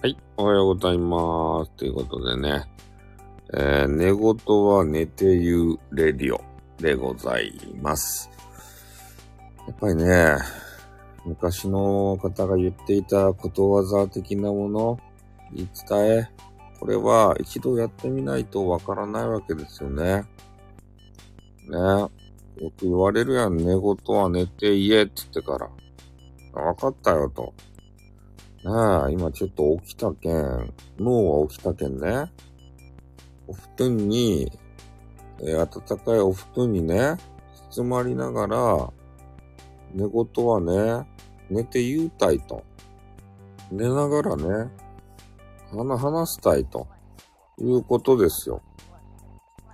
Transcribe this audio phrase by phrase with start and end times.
[0.00, 1.72] はい、おはようございます。
[1.72, 2.66] ということでね、
[3.52, 6.40] えー、寝言は寝て言うレディオ
[6.80, 7.52] でござい
[7.82, 8.30] ます。
[9.66, 10.36] やっぱりね、
[11.26, 15.00] 昔の方が言っていたことわざ的なもの、
[15.52, 16.28] 言い伝え、
[16.78, 20.22] これは一度やってみないとわからないわけですよね。
[21.68, 21.76] ね。
[21.76, 22.10] よ
[22.78, 26.62] く言われるやん、寝言は寝て言えって言ってから。
[26.62, 27.52] わかったよと。
[28.64, 28.72] ね
[29.08, 32.30] え、今ちょっと起きたけん、脳は起きたけんね。
[33.46, 34.50] お布団に、
[35.40, 37.16] えー暖かいお布団にね、
[37.70, 38.92] 包まりながら、
[39.94, 41.08] 寝言はね、
[41.48, 42.64] 寝て言うたいと。
[43.70, 44.70] 寝ながらね、
[45.70, 46.88] 話したいと。
[47.60, 48.62] いうことですよ。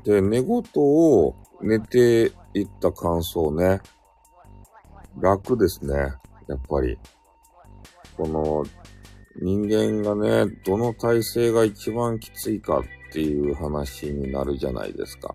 [0.05, 3.81] で、寝言を寝て言った感想ね。
[5.19, 5.95] 楽ですね。
[6.49, 6.99] やっぱり。
[8.17, 8.65] この
[9.37, 15.35] 人間がね、どの体勢が一番きついかっていう話になるじゃないですか。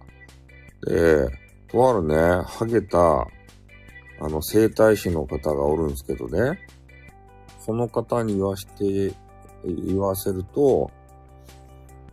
[0.88, 1.28] で、
[1.68, 3.28] とあるね、ハゲた、
[4.22, 6.60] あの、整体師の方がおるんですけどね、
[7.60, 9.14] その方に言わして、
[9.66, 10.90] 言わせると、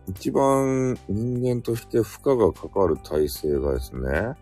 [0.08, 4.34] 一番人間として負荷がかかる体勢がですね、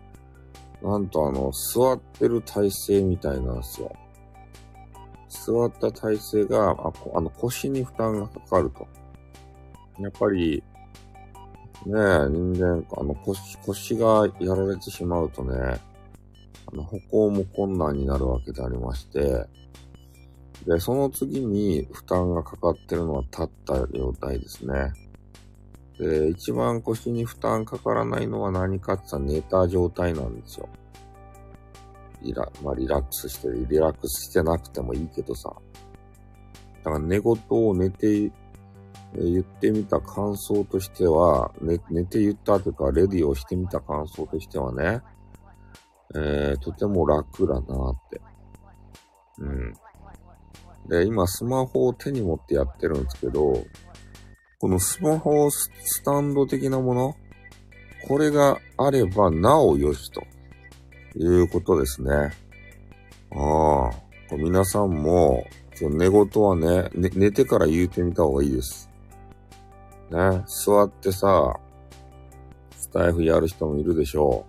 [0.81, 3.91] なんとあの、座ってる体勢みたいなんですよ。
[5.35, 8.87] 座った体勢が、ああの腰に負担がかかると。
[9.99, 10.63] やっぱり、
[11.85, 11.93] ね、
[12.29, 15.79] 人間、あの腰、腰がやられてしまうとね、
[16.67, 19.45] あの歩行も困難になるわけでありまして、
[20.65, 24.93] で、その次に負担がかかってるのは立った状態ですね。
[25.99, 30.67] で、一番腰に負担かからないのは何かって言ったら寝た状態なんですよ。
[32.21, 35.53] リラ、まあリラックスしてる、リラックスしてなくてもいいけどさ。
[36.83, 38.31] だから寝言を寝て、
[39.17, 45.01] 言ってみた感想としては、寝寝て言ったというか、レディをしてみた感想としてはね、
[46.13, 47.61] えー、とても楽だなっ
[48.09, 48.21] て。
[49.39, 49.73] うん。
[50.87, 53.63] で、今スマホを手に持ってやってるんですけど、
[54.59, 57.15] このスマホススタンド的なもの、
[58.07, 60.21] これがあればなおよしと。
[61.17, 62.31] いうことですね。
[63.31, 64.05] ああ。
[64.31, 65.45] 皆さんも、
[65.81, 68.89] 寝言はねね、寝てから言うてみた方がいいです。
[70.09, 71.59] ね、座ってさ、
[72.77, 74.45] スタイフやる人もいるでしょ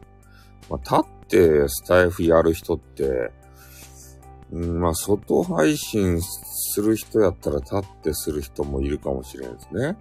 [0.68, 0.72] う。
[0.72, 3.32] まあ、立ってスタイフやる人って、
[4.52, 9.96] うん、まあ、外配信する人やったら立ってする人もいるかもしれないですね。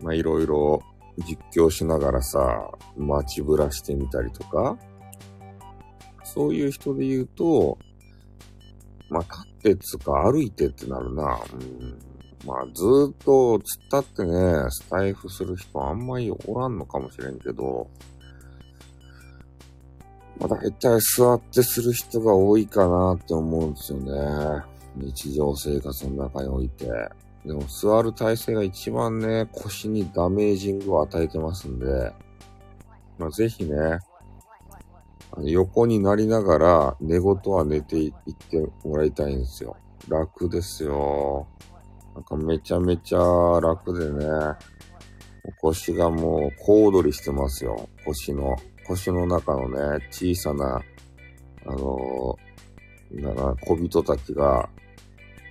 [0.00, 0.82] まあ、いろいろ
[1.18, 4.76] 実況しながらさ、街ぶらしてみたりとか、
[6.34, 7.78] そういう人で言うと、
[9.08, 11.22] まあ、立ってつか歩いてってなるな。
[11.22, 11.98] うん、
[12.44, 17.88] まあ、ずーっと突っ立ってね、スタイフする人あんまりおらんのかもしれんけど、
[20.40, 24.64] まあ、大体座ってする人が多いかなって思うんですよね。
[24.96, 26.86] 日常生活の中において。
[27.46, 32.12] でも座る体勢が一番ね、腰にダメージングを与えてますんで、
[33.18, 33.98] まあ、ぜひね、
[35.42, 39.76] 横になりながら寝言は寝ていってもらいたいんですよ。
[40.08, 41.46] 楽ですよ。
[42.14, 44.26] なんかめちゃめちゃ楽でね、
[45.60, 47.88] 腰がもう小躍りしてますよ。
[48.04, 48.56] 腰の、
[48.86, 50.80] 腰の中のね、小さな、
[51.66, 54.68] あのー、なんか小人たちが、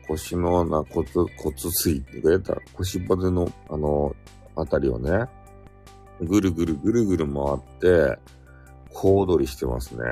[0.07, 4.15] 腰のな骨、骨髄って言われた腰骨の、あの
[4.55, 5.25] あたりをね、
[6.21, 8.19] ぐるぐるぐるぐる回って、
[8.93, 10.03] 小躍りしてますね。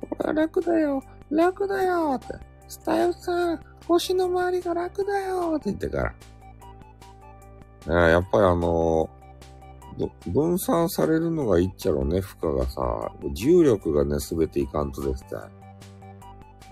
[0.00, 2.34] これは楽だよ楽だよって。
[2.68, 6.10] スタイフさん、腰の周りが楽だよって言ってから。
[6.10, 9.08] ねえやっぱりあの
[9.98, 13.12] ど分散されるのがいいっちゃろうね、負荷がさ。
[13.34, 15.28] 重力がね、すべていかんとですね。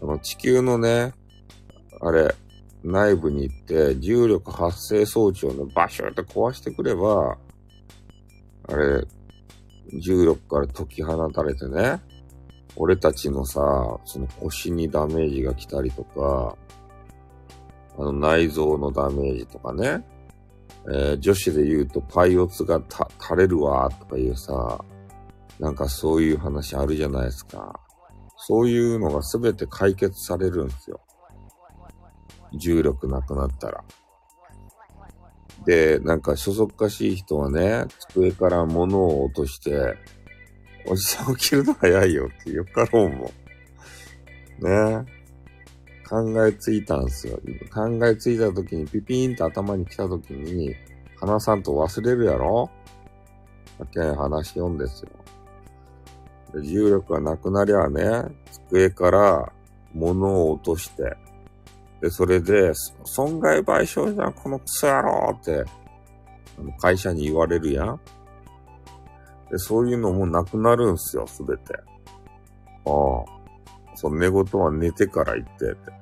[0.03, 1.13] あの、地球のね、
[2.01, 2.35] あれ、
[2.85, 7.37] 内部に行って、重力発生装置をね、バシューって壊してくれば、
[8.69, 9.05] あれ、
[9.93, 12.01] 重力から解き放たれてね、
[12.77, 16.57] 俺たちのさ、その腰にダメージが来たりとか、
[17.99, 20.05] あの内臓のダメージとかね、
[20.89, 24.85] えー女子で言うとパイオツがた垂れるわとかいうさ、
[25.59, 27.81] なんかそういう話あるじゃないですか。
[28.37, 31.01] そういうのがすべて解決されるんですよ。
[32.59, 33.85] 重力なくなったら。
[35.67, 39.97] で、なんか、そそっかしい人はね、机から物を落として、
[40.87, 43.21] おじさん起きるの早いよってよかろうもん。
[43.25, 45.05] ね
[46.09, 47.41] 考えついたんすよ。
[47.75, 50.73] 考えついた時にピピーンと頭に来た時に、
[51.19, 52.71] 話さんと忘れるやろ？
[53.81, 55.11] だけ話し読んですよ。
[56.63, 58.23] 重力がなくなりゃね、
[58.69, 59.53] 机から
[59.93, 61.17] 物を落として、
[62.01, 62.73] で、それで、
[63.05, 65.65] 損害賠償じゃん、このクソ野郎って、
[66.81, 68.01] 会社に言われるやん。
[69.51, 71.75] で、そういうのもなくなるんすよ、すべて。
[71.75, 71.81] あ
[72.85, 73.37] あ。
[73.95, 75.93] そう、寝言は寝てから言ってって。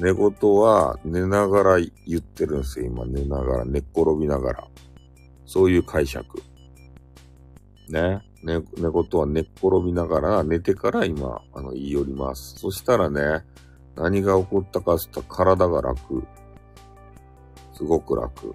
[0.00, 4.68] 寝言は寝ながら言ってるんすよ、今寝ながら、寝っ転びながら。
[5.46, 6.42] そういう解釈。
[7.88, 8.22] ね。
[8.42, 12.58] 寝、寝言は寝っ転びながら、寝てから今、あの、言い寄ります。
[12.58, 13.44] そしたらね、
[13.96, 16.26] 何が起こったかって言ったら体が楽。
[17.72, 18.54] すごく楽。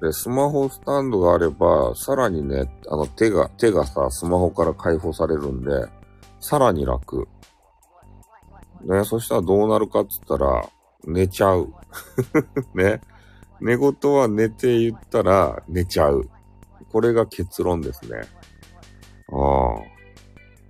[0.00, 5.70] で、スマホスタンドがあれば、さらにね、あの手が、手がさ、スマホから解放されるんで、
[6.40, 7.28] さらに楽。
[8.84, 10.68] ね、そしたらどうなるかって言ったら、
[11.04, 11.72] 寝ちゃう。
[12.74, 13.00] ね。
[13.60, 16.28] 寝言は寝て言ったら寝ちゃう。
[16.90, 18.22] これが結論ですね。
[19.32, 19.91] ああ。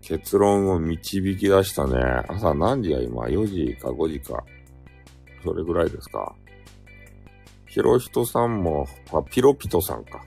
[0.03, 1.95] 結論を導き出したね。
[2.29, 4.45] 朝何時や今 ?4 時か5時か。
[5.45, 6.35] それぐらいですか。
[7.67, 10.23] ヒロヒトさんも、あ、ピロピトさんか。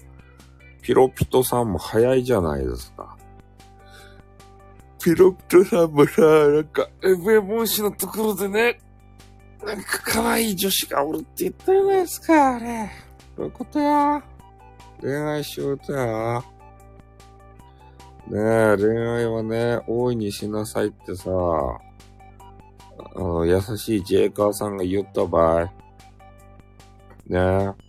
[0.82, 3.18] ピロピトさんも早いじゃないですか。
[5.04, 8.80] ピロピトさんもさ、なんか、エブエ帽子のところでね、
[9.64, 12.92] なんか可愛い女子がおるって言ったじゃないですか、あれ。
[13.36, 14.24] どういうことや
[15.02, 16.44] 恋愛しようとや。
[18.28, 25.70] ねえ、恋愛はね、大いにしなさいってさ、あの、優しいジェイカーさんが言った場合、ね
[27.30, 27.86] え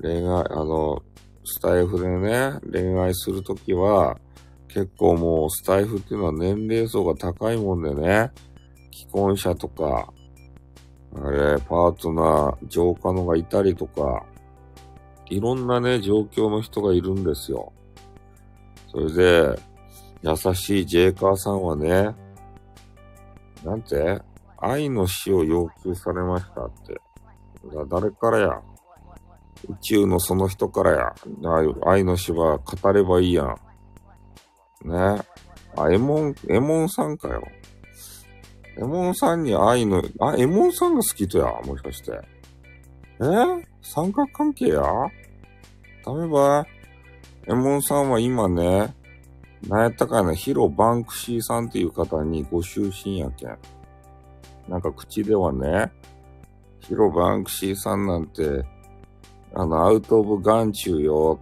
[0.00, 1.02] 恋愛、あの、
[1.44, 4.16] スタイフでね、恋愛するときは、
[4.68, 8.30] 結構もうスタイフっていうのは年齢層が高いもんでね、
[8.92, 10.12] 既婚者とか、
[11.14, 14.24] あれ、パートナー、浄化のがいたりとか、
[15.26, 17.72] いろんなね、状況の人がいるんですよ。
[18.92, 19.58] それで、
[20.22, 22.14] 優しいジェイカーさんはね、
[23.64, 24.20] なんて
[24.58, 27.00] 愛の死を要求されましたって。
[27.88, 28.60] 誰からや？
[29.68, 31.14] 宇宙のその人からや。
[31.86, 33.56] 愛の死は語ればいいやん。
[34.84, 35.22] ね。
[35.76, 37.42] あ、エモン、エモンさんかよ。
[38.76, 41.46] エモンさんに愛の、あ、エモンさんが好きとや。
[41.64, 42.12] もしかして。
[43.20, 43.24] え？
[43.80, 44.82] 三角関係や？
[46.04, 46.81] ダメばい。
[47.48, 48.94] エモンさんは今ね、
[49.68, 53.58] なんやったかな、ヒロ・バンクシーさんっていう方にご就寝やけん。
[54.68, 55.92] なんか口ではね、
[56.80, 58.64] ヒロ・バンクシーさんなんて、
[59.54, 61.40] あの、アウト・オブ・ガンチューよ。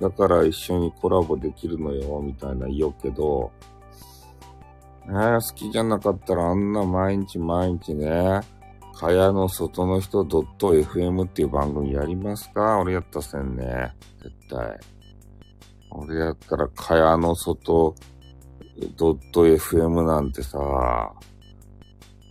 [0.00, 3.50] だから一緒にコラボできるのよ、みたいな言おけど、
[5.06, 8.40] ね好きじゃなかったらあんな毎日毎日ね、
[8.94, 12.78] かやの外の人 .fm っていう番組やりますか？
[12.78, 13.94] 俺やったせんね。
[14.22, 14.78] 絶対。
[15.90, 17.94] 俺やったらかやの外
[18.96, 21.12] ドット .fm なんてさ、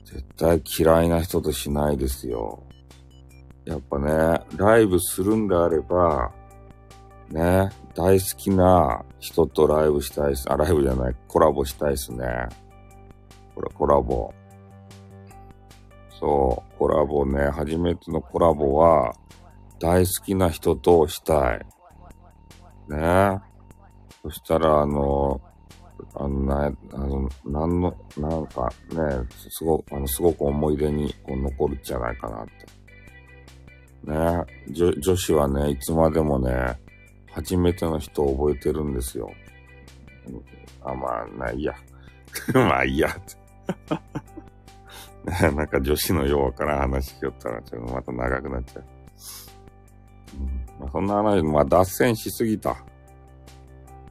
[0.05, 2.63] 絶対嫌いな人としないですよ。
[3.65, 6.31] やっぱね、ライブするんであれば、
[7.29, 10.51] ね、大好きな人とライブしたいっす。
[10.51, 12.25] あ、ライブじゃない、コラボしたいっすね。
[13.53, 14.33] これ、コラボ。
[16.19, 19.13] そう、コラボね、初めてのコラボは、
[19.79, 21.65] 大好きな人としたい。
[22.89, 23.48] ね。
[24.29, 25.41] そしたら、あの、
[26.15, 34.11] あの、な、あの、なんの、なんかね、すごく、あの、すごく思い出にこう残るんじゃないかなって。
[34.11, 34.15] ね
[34.69, 36.79] 女、女子はね、いつまでもね、
[37.31, 39.31] 初めての人を覚えてるんですよ。
[40.83, 41.73] あ、まあ、ないや。
[42.53, 43.09] まあ、いいや。
[45.25, 48.83] ねなんか女子のようから話しよったら、ちょっとまた長くなっちゃう。
[50.39, 52.77] うんまあ、そんな話、まあ、脱線しすぎた。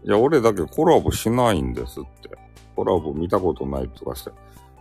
[0.04, 2.30] いや、俺だけコラボしないんですって。
[2.76, 4.30] コラボ見たことないとかして。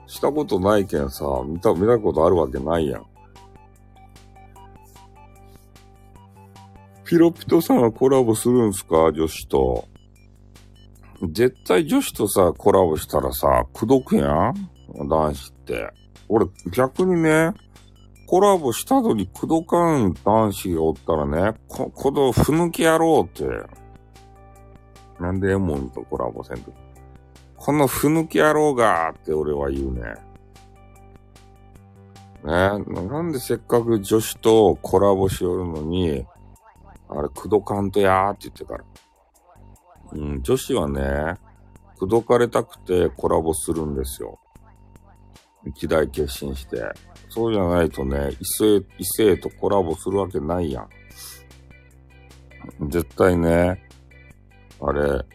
[0.06, 3.06] したことないけんさ、見た、見たことあるわけないやん。
[7.04, 9.12] ピロピトさんはコラボするんすか？
[9.14, 9.88] 女子と。
[11.32, 14.54] 絶対女子とさ、コラボしたらさ、くどくやん？
[15.08, 15.90] 男子って。
[16.30, 17.54] 俺、逆にね、
[18.28, 23.46] コラボしたのにくどかん男子がおったらね、こ、このふぬき野郎って。
[25.20, 26.72] なんでエモンとコラボせんと。
[27.56, 30.02] このふぬき野郎がって俺は言うね。
[32.44, 36.26] ねなんでせっかく女子とコラボしよるのに、
[37.10, 38.84] あれ、くどかんとやーって言ってから。
[40.14, 41.36] うん、女子はね、
[41.98, 44.40] くどかれたくてコラボするんですよ。
[45.66, 46.84] 一大決心して。
[47.30, 50.90] そうじゃないとね、異性、異性とコラボするわけないやん。
[52.90, 53.87] 絶対ね、
[54.82, 55.26] あれ、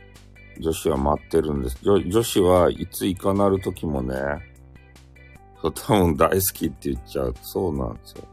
[0.60, 1.78] 女子は待ってるんです。
[1.82, 4.16] 女女子はいついかなる時もね、
[5.60, 7.34] そう多分大好きって言っちゃう。
[7.42, 8.24] そうなんですよ。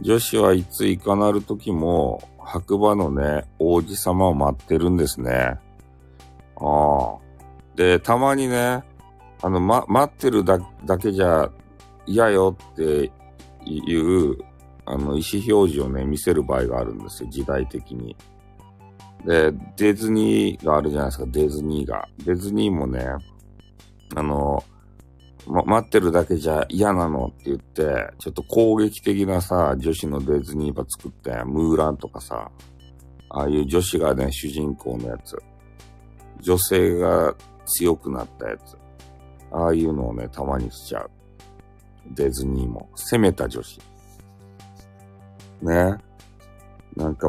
[0.00, 5.58] 女子はいついかなる時も、白馬のね、王子様を待ってるんですね。
[6.56, 7.18] ああ。
[7.74, 8.84] で、たまにね、
[9.42, 10.58] あの、ま、待ってるだ
[10.98, 11.50] けじゃ
[12.06, 13.10] 嫌よって
[13.64, 14.38] いう、
[14.84, 18.16] あの、意思表示をね、見せる場合があるんですよ、時代的に。
[19.26, 22.08] で、ディズニーがあるじゃないですか、ディズニーが。
[22.24, 23.04] ディズニーもね、
[24.14, 24.62] あの、
[25.48, 32.50] ま、待ってるだけじゃ嫌なのって言って、ちょっと攻撃的なさ、女子のディズニーバ作って、ムーランとかさ、
[33.30, 35.36] ああいう女子がね、主人公のやつ。
[36.40, 38.76] 女性が強くなったやつ。
[39.50, 41.10] ああいうのをね、たまにしちゃう。
[42.12, 42.88] ディズニーも。
[42.94, 43.80] 攻めた女子。
[45.62, 45.96] ね。
[46.96, 47.28] なんか、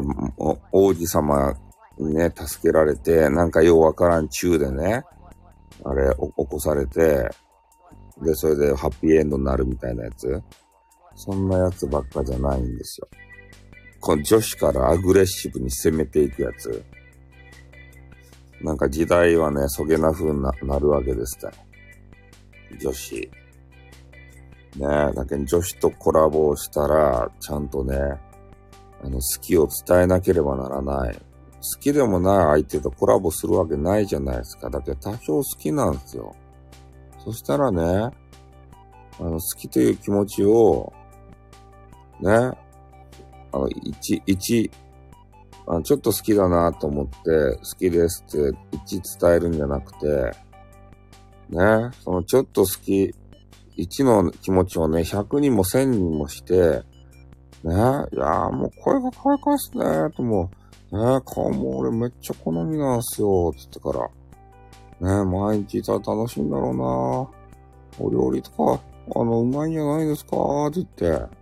[0.70, 1.54] 王子様
[1.98, 5.04] ね、助けられて、なんかようわからん中でね、
[5.84, 7.28] あれ、起こされて、
[8.22, 10.42] で、それでハッピーエンドになるみたいなやつ。
[11.14, 13.08] そんなやつばっかじゃないんですよ。
[14.00, 16.84] この女子からアグレッシブに攻めていくやつ。
[18.60, 21.52] なんか時代はね、そげな風になるわけですね。
[22.80, 23.30] 女子。
[24.76, 27.96] ねだけど女子とコラボをしたら、ちゃんとね、
[29.02, 31.18] あの、好きを伝えなければならない。
[31.60, 34.70] 好きでもない相手とコラボするわけないじゃないですか。
[34.70, 36.34] だけど多少好きなんですよ。
[37.24, 37.82] そしたらね、
[39.20, 40.92] あの、好きという気持ちを、
[42.20, 42.56] ね、あ
[43.52, 44.70] の、一、一、
[45.66, 50.32] あちょっと好きだなと思って、好きですって一伝えるんじゃなくて、
[51.50, 53.14] ね、そのちょっと好き、
[53.76, 56.82] 1の気持ちをね、100人も1000人もして、
[57.64, 57.74] ね、
[58.12, 64.08] いやもう声が可愛かっすね、ともう、ね、顔も俺めっちゃ好みなんすよ、つってから。
[65.00, 68.80] ね、毎日いたら楽しいんだろうなお料理とか、
[69.14, 70.86] あの、うまいんじゃないですかって言っ
[71.28, 71.38] て。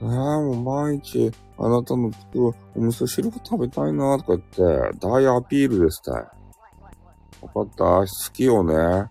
[0.00, 2.44] ねえもう毎日、あなたの作る
[2.76, 6.14] お味噌汁が食べたいなとか言って、大アピールですたい。
[6.14, 9.10] わかった好きをね、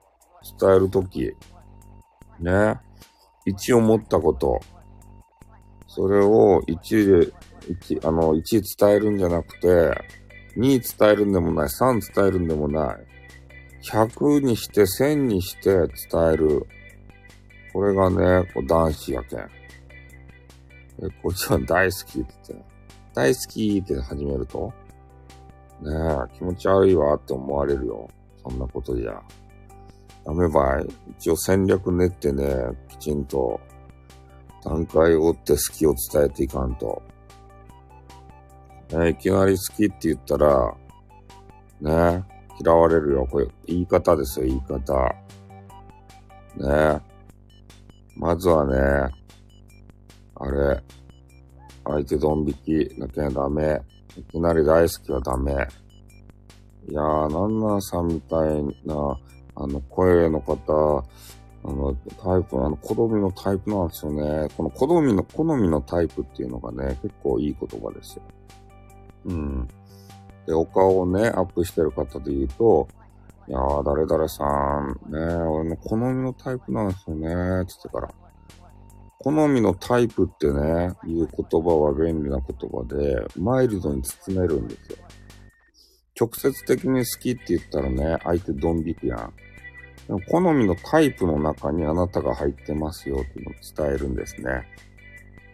[0.59, 1.35] 伝えるとき、
[2.39, 2.79] ね、
[3.45, 4.59] 一思ったこと、
[5.87, 7.33] それを一で、
[7.69, 9.91] 一、あの、一伝えるんじゃなくて、
[10.55, 12.97] 二伝えるんでもない、三伝えるんでもない、
[13.83, 16.65] 百にして千にして伝える。
[17.73, 19.39] これがね、こう男子やけん。
[19.39, 19.43] え、
[21.21, 22.65] こいつは大好きって言って、
[23.13, 24.73] 大好きって始めると、
[25.81, 28.09] ねえ、気持ち悪いわって思われるよ。
[28.43, 29.21] そんなことじゃ。
[30.25, 30.87] ダメばい。
[31.19, 32.45] 一応戦略練ってね、
[32.89, 33.59] きちんと
[34.63, 37.01] 段階を追って好きを伝えていかんと。
[38.91, 40.73] ね、いきなり好きって言ったら、
[41.81, 42.23] ね、
[42.59, 43.27] 嫌われるよ。
[43.29, 45.15] これ、言い方ですよ、言い方。
[46.57, 47.01] ね。
[48.15, 49.13] まずはね、
[50.35, 50.81] あれ、
[51.83, 53.81] 相手ドン引きなきゃダメ。
[54.17, 55.53] いきなり大好きはダメ。
[56.89, 59.19] いやー、なんなんさんみたいな、
[59.55, 61.03] あの、声の方、
[61.63, 64.47] あの、タイプ、あの、好みのタイプなんですよね。
[64.55, 68.23] この好みの、好みのタイプっていうのがね、結構いい言葉ですよ。
[69.25, 69.67] うん。
[70.45, 72.87] で、お顔をね、アップしてる方で言うと、
[73.47, 78.09] いやー、誰々さん、ね、俺の好みのタイプなんですよね、つってから。
[79.19, 84.97] 好みのタイプってね、いう言葉は便利な言葉で、マイルドに包めるんですよ。
[86.19, 89.33] 直接的に好きって言ったらね、相手ドン引くやん。
[90.07, 93.53] でも好みのタイプの中にあなたが入ってますよっていうのを
[93.87, 94.63] 伝えるんですね。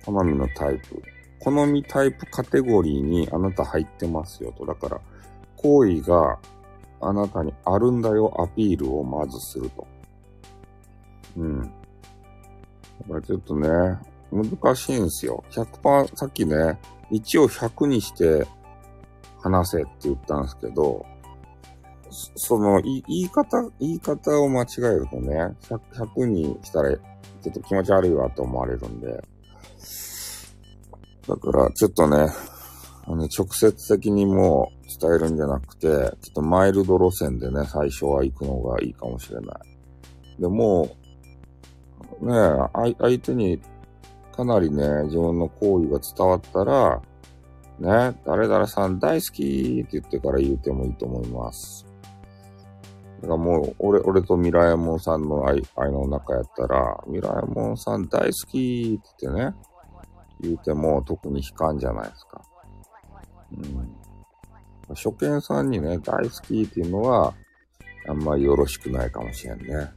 [0.06, 1.02] 好みのタイプ。
[1.44, 4.66] 好みタイプカテゴリーにあなた入ってますよと。
[4.66, 5.02] だから、
[5.58, 6.40] 行為が
[7.02, 9.86] あなたにあるんだよアピールをまずすると。
[11.36, 11.62] うん。
[11.62, 11.74] だか
[13.16, 13.68] らちょっとね、
[14.32, 15.44] 難しいんですよ。
[15.52, 16.80] 100%、さっきね、
[17.12, 18.48] 1を100にして
[19.42, 21.06] 話せって言ったんですけど、
[22.36, 29.33] その、言い方、言い方を間違えるとね、100, 100にしたら、ちょっと気持ち悪いわと思われるんで。
[31.28, 32.28] だから、ちょっとね、
[33.06, 40.42] あの、直接的にもう伝えるんじゃなくて、ちょっとマイルド路線でね、最初は行くのがいいかもしれない。
[40.42, 40.96] でも、
[42.22, 42.34] ね
[42.72, 43.60] 相手に
[44.36, 47.02] かなりね、自分の行為が伝わったら、
[47.80, 51.86] ね、誰々さん大好きって言ってから言うてもいいと思います。
[53.22, 59.56] だからもう、俺、俺とミラエモンさんの愛愛の中やったら、ミラエモンさん大好きって言ってね、
[60.44, 62.42] 言うても特に悲観じゃないですか。
[63.52, 64.96] うん。
[64.96, 67.34] 初見さんにね、大好きっていうのは、
[68.08, 69.92] あんまりよろしくないかもしれんね。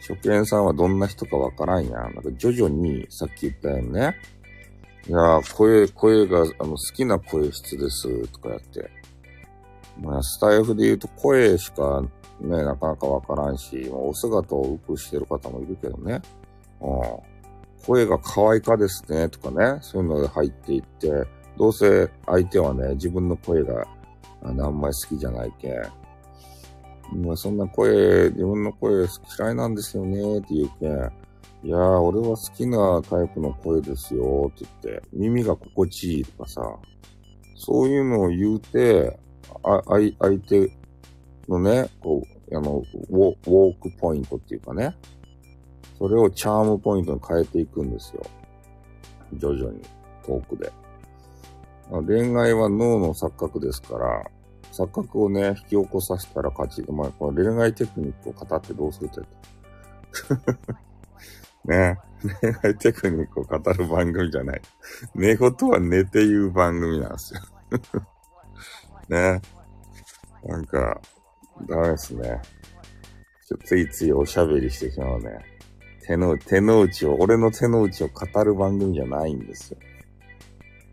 [0.00, 1.92] 初見さんはどんな人かわからんやん。
[1.92, 4.16] なんか徐々に、さっき言ったよね。
[5.08, 8.90] いや、声、声が、あの、好きな声質です、とかやって。
[10.00, 12.02] まあ、スタイフで言うと声しか
[12.40, 16.20] ね、なかなかわからんし、お姿を浮くしてる方もいるけどね。
[16.80, 17.35] うん。
[17.86, 19.78] 声が可愛かですね、とかね。
[19.80, 21.08] そういうので入っていって、
[21.56, 23.86] どうせ相手はね、自分の声が
[24.42, 25.82] あのあんまり好きじゃないけん。
[27.24, 29.06] まあ、そんな声、自分の声
[29.38, 31.12] 嫌いなんですよね、って言うけん。
[31.62, 36.60] いやー、俺は好きなタイプの声ですよ、って言って、耳が心地いいとかさ、
[37.54, 39.18] そういうのを言うて、
[39.62, 40.70] あ、相相手
[41.48, 44.94] のね、こう、あの、ウォークポイントっていうかね、
[45.98, 48.22] それをチャームポイントに変えていくんですよ。
[49.34, 49.80] 徐々に、
[50.24, 50.70] 遠くで。
[51.90, 54.22] 恋愛は脳の錯覚ですから、
[54.72, 56.82] 錯覚をね、引き起こさせたら勝ち。
[56.90, 59.20] まあ、この恋愛テクニックを語ってどうするって
[61.64, 61.98] ね
[62.40, 64.62] 恋愛テクニックを語る番組じゃない。
[65.14, 67.40] 寝言は寝て言う番組なんですよ
[69.08, 69.40] ね。
[70.44, 71.00] なんか、
[71.66, 72.42] ダメですね。
[73.64, 75.55] ついついおしゃべりしてしまうね。
[76.06, 79.78] 手の、手の内を、俺の手の内を語る番組じゃないんですよ。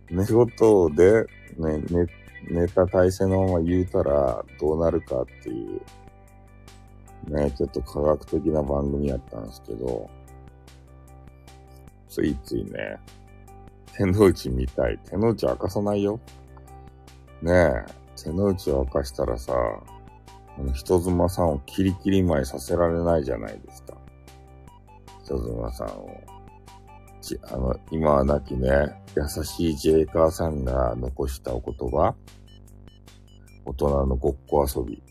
[0.10, 1.26] 寝言で、
[1.58, 1.84] ね、
[2.50, 5.78] 寝、寝た体勢のまま言うたらどうなるかってい
[7.28, 10.10] う、ね、ちょっと科学的な番組やったんですけど、
[12.10, 12.98] ついついね、
[13.96, 15.00] 手の内見たい。
[15.10, 16.20] 手の内明かさないよ。
[17.42, 19.54] ねえ、手の内を明かしたらさ、
[20.74, 23.83] 人妻さんをキリキリ前させられないじゃないですか。
[25.38, 26.22] 人妻さんを。
[27.22, 28.70] ち、あの、今は亡きね、
[29.16, 32.14] 優しいジェイカーさんが残したお言葉。
[33.66, 35.02] 大人のごっこ遊び。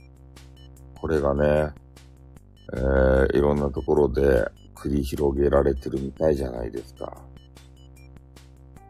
[1.01, 1.73] これがね、
[2.75, 7.17] えー、いろんなところで繰り広げられてるみたいじゃないですか。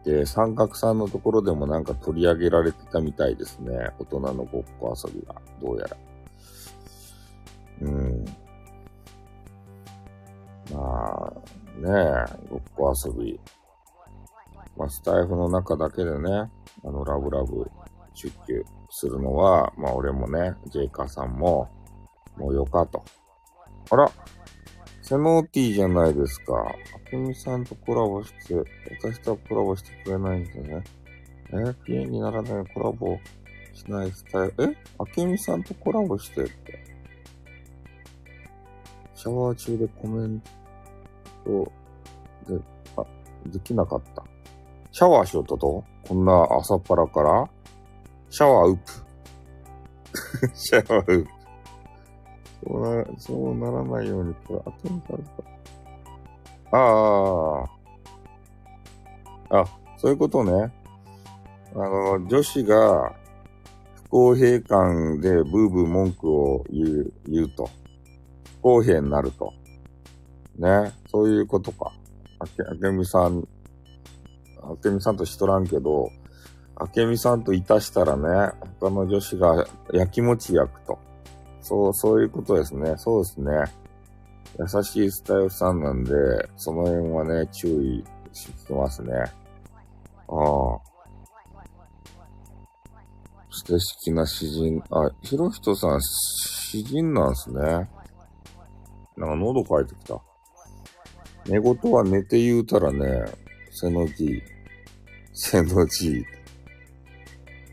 [0.05, 3.91] で、三角さんのところでもなんか取り上げられてたみたいですね。
[4.01, 5.35] 大人のごっこ遊びが。
[5.63, 5.97] どうやら。
[7.83, 8.25] うん。
[10.73, 13.39] まあ、ねえ、ごっこ遊び。
[14.77, 16.51] まあ、スタイフの中だけでね、
[16.85, 17.71] あの、ラブラブ
[18.15, 21.69] 出球するのは、まあ、俺もね、ジェイカーさんも、
[22.37, 23.05] もうよかと。
[23.91, 24.11] あら
[25.03, 26.55] セノーティーじゃないですか。
[26.55, 28.55] あけみさんとコラボして、
[29.03, 30.85] 私とはコラボしてくれないんでね。
[31.51, 33.19] えー、ピエンにならないコラボ
[33.75, 34.73] しないスタイル。
[34.73, 34.77] え？
[34.99, 36.85] あけみさんとコラボしてって。
[39.15, 40.43] シャワー中でコメン
[41.45, 41.73] ト
[42.53, 42.61] で、
[42.97, 43.05] あ、
[43.47, 44.25] できなかった。
[44.91, 47.49] シャワーしよったとこんな朝っぱらから
[48.29, 48.93] シャワーウップ。
[50.55, 51.31] シャワーウ ップ。
[52.65, 55.23] そうな、そうならないように、これ、後にされ
[56.71, 56.77] た。
[56.77, 57.65] あ
[59.51, 59.61] あ。
[59.61, 59.65] あ、
[59.99, 60.73] そういうことね。
[61.75, 63.15] あの、女子が
[64.05, 67.69] 不公平感でブーブー文句を言う、言うと。
[68.59, 69.53] 不公平になると。
[70.57, 70.93] ね。
[71.11, 71.93] そういうことか。
[72.39, 73.47] あけ、あけみさん、
[74.63, 76.11] あけみさんとしとらんけど、
[76.77, 80.99] あけみさんといたしたらね、他の女子が焼きもち焼くと。
[81.61, 82.95] そう、そういうことですね。
[82.97, 83.53] そうですね。
[84.59, 86.13] 優しいスタイルさんなんで、
[86.57, 89.13] その辺はね、注意してますね。
[89.15, 89.25] あ
[90.29, 90.93] あ。
[93.51, 93.65] 素
[94.05, 94.83] 敵な詩人。
[94.91, 97.61] あ、ひろひとさん、詩人なんすね。
[97.63, 100.21] なんか喉乾いてきた。
[101.47, 103.25] 寝言は寝て言うたらね、
[103.71, 104.43] 背の D。
[105.33, 106.25] 背の G。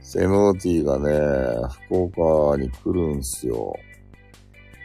[0.01, 3.75] セノティがね、福岡に来るんすよ。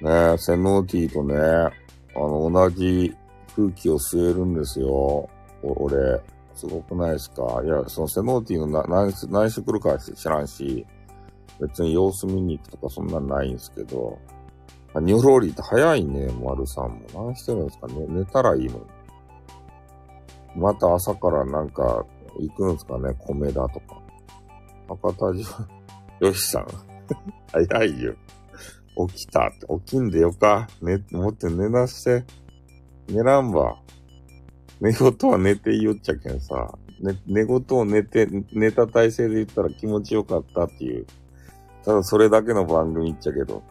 [0.03, 1.73] ねセノティとね、あ
[2.18, 3.16] の、同じ
[3.57, 5.31] 空気を吸えるんですよ。
[5.62, 6.20] 俺、
[6.55, 7.62] すごくないですか？
[7.64, 10.85] いや、そのセノーティの何何してくるか知らんし、
[11.59, 14.18] 別に様子見に行くとかそんなんないんすけど、
[15.01, 17.27] ニョロリって早いね、丸さんも。
[17.27, 18.81] 何してるんですかね寝たらいいのに。
[20.57, 22.07] また朝からなんか
[22.39, 24.01] 行くんですかね米田とか。
[24.89, 25.49] 博多城、
[26.21, 26.67] よしさん。
[27.53, 28.15] 早いよ。
[29.09, 30.69] 起きたって、起きんでよか。
[30.81, 32.25] 寝、もって寝なして。
[33.09, 33.77] 寝らんば。
[34.81, 36.79] 寝言は寝て言っちゃけんさ。
[37.01, 41.07] ね、寝言を寝て、寝た体勢で言ったら気持ちよかったっていう。
[41.85, 43.63] ただそれだけの番組言っちゃけど。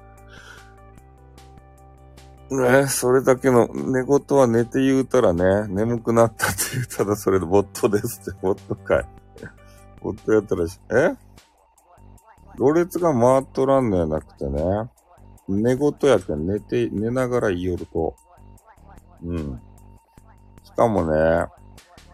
[2.59, 9.05] ねそれだけの、寝言は寝て言うたらね、眠くなったって言ったらそれでボットですって、ボットかい。
[10.01, 11.15] ボットやったらし、え？
[12.57, 14.61] ろれつが回っとらんのやなくてね。
[15.47, 18.15] 寝言やけん寝て、寝ながら言いよると。
[19.23, 19.61] うん。
[20.63, 21.45] しかもね、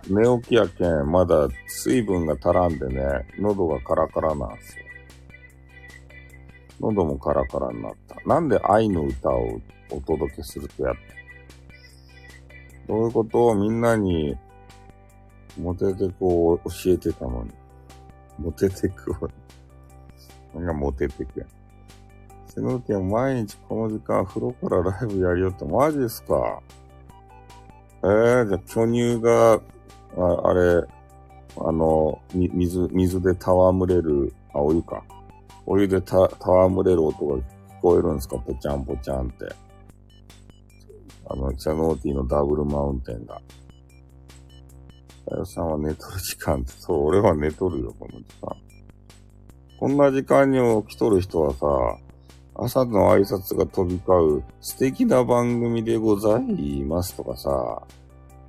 [0.08, 4.86] 寝起きやけん、まだ水分が足らんでね、喉がカラカラなんすよ。
[6.80, 8.16] 喉もカラカラになった。
[8.26, 9.60] なんで愛の歌を
[9.92, 10.96] お届けするとやっ。
[12.88, 14.36] そういうことをみんなに、
[15.60, 17.52] モテテクを教えてたのに。
[18.40, 19.30] モテテクを。
[20.56, 21.46] 何がモテテクや。
[22.48, 26.60] セノティ毎日この時間風呂からライブやりよってマジですか
[28.02, 30.84] えー、じゃあ巨乳が、ああれ、
[31.58, 35.04] あの、水、水で戯れる、あ、お湯か。
[35.66, 37.44] お湯でた、戯れる音が聞
[37.82, 38.38] こえるんですか？
[38.40, 39.46] ぽちゃんぽちゃんって。
[41.30, 43.42] あの、チャノーティのダブルマウンテンが。
[45.30, 48.56] さよさんは寝とる時間って、そう、俺は寝とるよ、この時間。
[49.80, 51.66] こんな時間に起きとる人はさ、
[52.56, 57.84] 朝の挨拶が飛び交う素敵な番組でございますとかさ、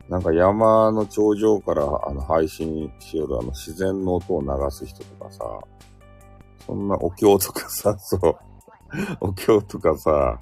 [0.08, 5.44] なんか山の頂上からあの配信しよるあの自然の音を流す人とかさ、
[6.66, 8.36] そんなお経とかさ、そう、
[9.20, 10.40] お経とかさ、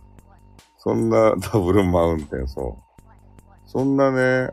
[0.79, 3.01] そんなダブルマウンテン、そう。
[3.67, 4.51] そんなね、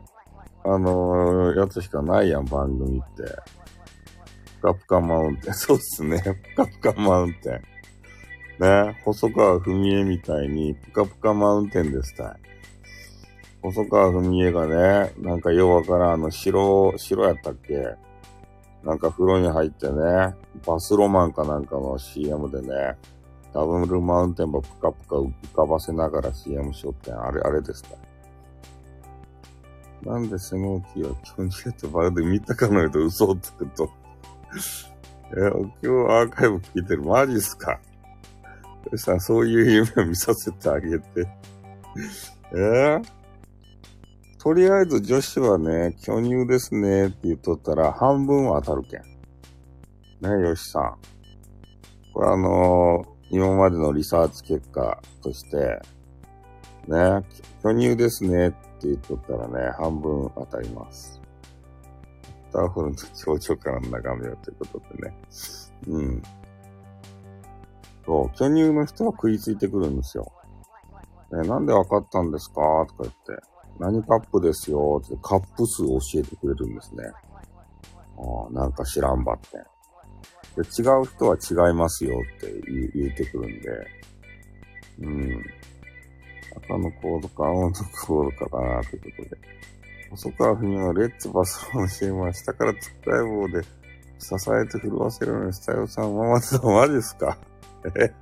[0.64, 3.22] あのー、やつしかないやん、番組って。
[4.60, 5.54] ぷかぷかマウンテン。
[5.54, 6.20] そうっすね。
[6.54, 7.62] ぷかぷかマウンテン。
[8.58, 12.36] ね、細川文江みたいに、ぷかぷかマウンテンですたい。
[13.62, 17.96] 細川文江がね、なんかようわからん、あの、白、白やったっけ？
[18.82, 20.34] なんか風呂に入ってね、
[20.66, 22.96] バスロマンかなんかの CM でね、
[23.56, 27.96] ダブルマウンテンばぷかぷか浮かばせながら CM しよって、あれ、あれですか？
[30.02, 33.88] なんでセノーティは基本中ってバルで見たかのようと嘘をつくと。
[35.32, 35.36] え、
[35.82, 37.02] 今日アーカイブ聞いてる。
[37.02, 37.80] マジっすか？
[38.92, 41.26] よしさんそういう夢を見させてあげて。
[42.52, 42.56] え？
[42.56, 43.04] ー、
[44.38, 49.00] とりあえず女子はね、巨乳ですねって言っとったら半分は当たるけん。
[50.20, 50.98] ね、よしさん。
[52.12, 55.80] これあのー、今までのリサーチ結果として、
[56.86, 57.24] ね、
[57.62, 61.20] 巨乳ですねって言っとったらね、半分当たります。
[62.56, 65.16] ターフルの頂上からの眺めよということでね。
[65.88, 66.22] うん。
[68.06, 70.32] そう、巨乳の人は食いついてくるんですよ。
[71.32, 72.54] ね、なんで分かったんですか
[72.88, 73.42] とか言って、
[73.78, 77.04] 何カップですよってカップ数を教えてくれるんですね。
[78.16, 79.58] ああ、なんか知らんばって。
[80.56, 81.36] で、違う人は
[81.68, 83.86] 違いますよって言言ってくるんで、
[85.00, 85.44] うん。
[86.56, 87.72] 赤のコードか青の
[88.06, 89.36] コードかなということで。
[90.10, 93.62] 細川文のレッツバスローの CM は下からつっかい棒で
[94.18, 97.36] 支えて震わせるのにスタイルさんママでマジですか？
[98.00, 98.14] え？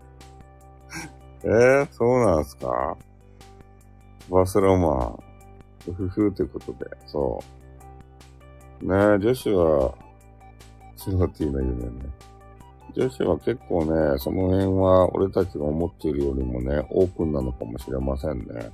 [1.44, 1.48] え？
[1.82, 2.96] ー、そうなんすか？
[4.30, 5.92] バスローマン。
[5.94, 7.42] ふふということで、そ
[8.82, 8.86] う。
[8.86, 9.94] ねえ、女子は、
[11.04, 11.90] シロティの夢ね。
[12.96, 18.70] 女子は結構ね、その辺は俺たちが思っているよりもね、オープンなのかもしれませんね。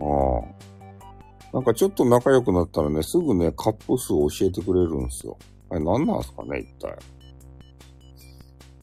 [0.00, 0.04] あ
[0.40, 1.52] あ。
[1.52, 5.36] なんかちょっと仲良くなったらね、すぐね、カップ数を教えてくれるんですよ。
[5.70, 6.96] あれ何なんすかね、一体。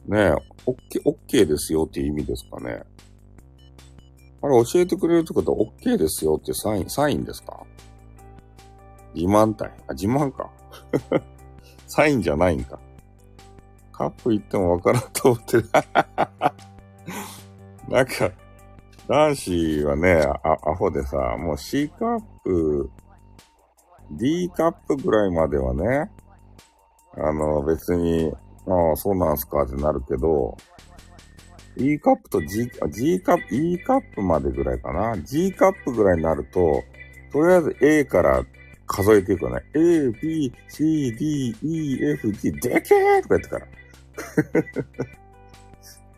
[0.06, 0.34] ねえ、
[0.66, 2.82] オッケー、オッケーですよっていう意味ですかね。
[4.42, 7.64] あれ教えてくれるってことは OK ですよってサイン、サインですか？
[9.14, 9.70] 自慢体。
[9.88, 10.50] あ、自慢か。
[11.92, 12.78] サインじゃないんか。
[13.92, 15.68] カップ行ってもわからんと思ってる。
[17.86, 18.32] なんか、
[19.06, 22.90] 男子はね、あ、アホでさ、もう C カップ、
[24.12, 26.10] D カップぐらいまではね、
[27.14, 28.32] あの、別に、
[28.66, 30.56] ああ、そうなんすかってなるけど、
[31.76, 35.18] E カップと G、G カップ、E カップまでぐらいかな。
[35.18, 36.82] G カップぐらいになると、
[37.30, 38.46] とりあえず A から
[38.92, 39.62] 数えていくよね。
[39.74, 43.66] A, B, C, D, E, F, G, でけーとか言ってから。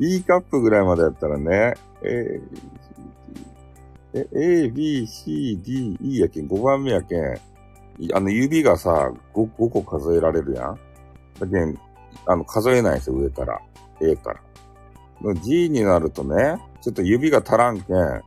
[0.00, 2.40] E カップぐらいまでやったらね、A,
[4.34, 7.40] A, B, C, D, E やけん、5番目やけん、
[8.12, 10.78] あの指がさ5、5個数えられるやん。
[11.38, 11.78] だけん、
[12.26, 13.60] あの、数えないんですよ、上から。
[14.00, 14.40] A から。
[15.42, 18.22] G になるとね、ちょっと指が足らんけん、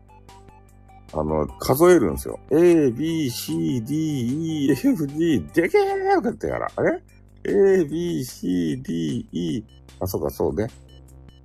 [1.14, 2.40] あの、数えるんですよ。
[2.52, 7.02] A, B, C, D, E, F, G, でけーとか言ってから、あれ
[7.46, 9.64] ?A, B, C, D, E,
[10.00, 10.68] あ、そうか、そうね。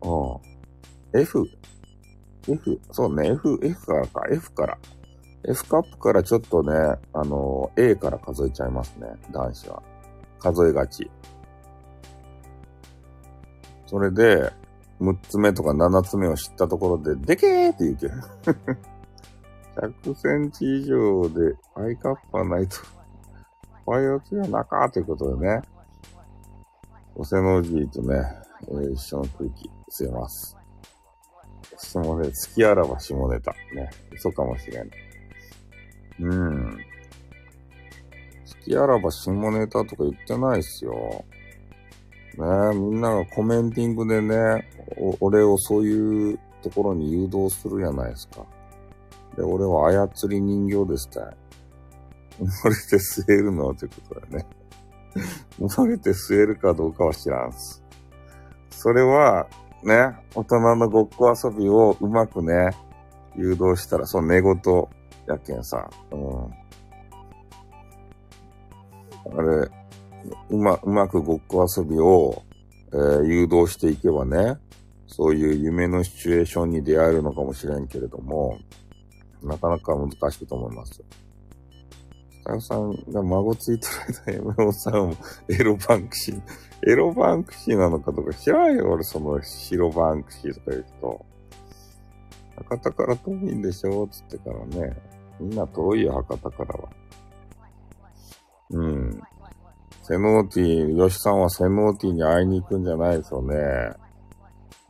[0.02, 1.20] うん。
[1.20, 1.44] F、
[2.48, 4.78] F、そうね、F、F からか、F から。
[5.48, 6.72] F カップからちょっとね、
[7.12, 9.82] あの、A から数えちゃいますね、男子は。
[10.38, 11.10] 数えがち。
[13.86, 14.52] それで、
[15.00, 18.14] 6つ目とか7つ目を知ったところで、でけーって言うけど。
[19.76, 22.76] 100センチ以上で I カップはないと、
[23.86, 25.62] バイオツはなかということでね、
[27.14, 28.16] オセノジーとね、
[28.68, 30.56] えー、一緒の空気吸えます。
[31.78, 33.52] 下ネタ、月あらば下ネタ。
[33.74, 33.90] ね。
[34.12, 34.90] 嘘かもしれん。
[36.20, 36.78] うん。
[38.44, 41.24] 月あらば下ネタとか言ってないっすよ。
[42.38, 44.68] ねみんながコメンティングでね、
[45.20, 48.46] 俺をそういうところに誘導するじゃないですか。
[49.36, 51.36] で、俺は操り人形ですたい。
[52.38, 54.46] 生まれて吸えるのということだね。
[55.58, 57.82] 生まれて吸えるかどうかは知らんす。
[58.70, 59.46] それは、
[59.82, 62.70] ね、大人のごっこ遊びをうまくね、
[63.36, 64.54] 誘導したら、そう、寝言
[65.26, 65.88] やけんさ。
[66.10, 66.44] うん。
[69.38, 69.70] あれ、
[70.50, 72.42] うま、うまくごっこ遊びを、
[72.92, 74.58] えー、誘導していけばね、
[75.06, 78.58] そういう夢のシチュエーションに出会えるのかもしれんけれども、
[79.42, 80.94] なかなか難しいと思います。
[80.94, 83.86] スタッフさんが孫ついて
[84.28, 85.14] る間、MO さんも
[85.48, 86.42] エロバンクシー、
[86.90, 91.26] エロバンクシーなのかとか知らんよ、俺その白バンクシーとか言うと。
[92.56, 94.96] 博多から遠いんでしょつってからね。
[95.40, 96.88] みんな遠いよ、博多からは。
[98.70, 99.20] うん。
[100.02, 103.56] セノーティー、吉さんはセノーティーに会いに行くんじゃないですよね。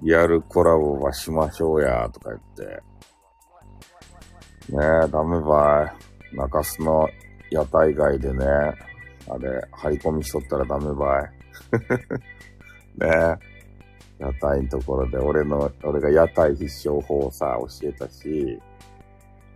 [0.01, 2.83] リアルコラボはしましょうや、とか言って。
[4.69, 5.93] ねえ、ダメば
[6.33, 6.37] い。
[6.37, 7.09] 中洲の
[7.51, 8.47] 屋台街でね、
[9.29, 11.31] あれ、張り込みしとったらダメばい。
[12.97, 13.39] ね
[14.21, 18.61] え、屋台のところで俺の、俺が屋台必勝法をさ、教えたし、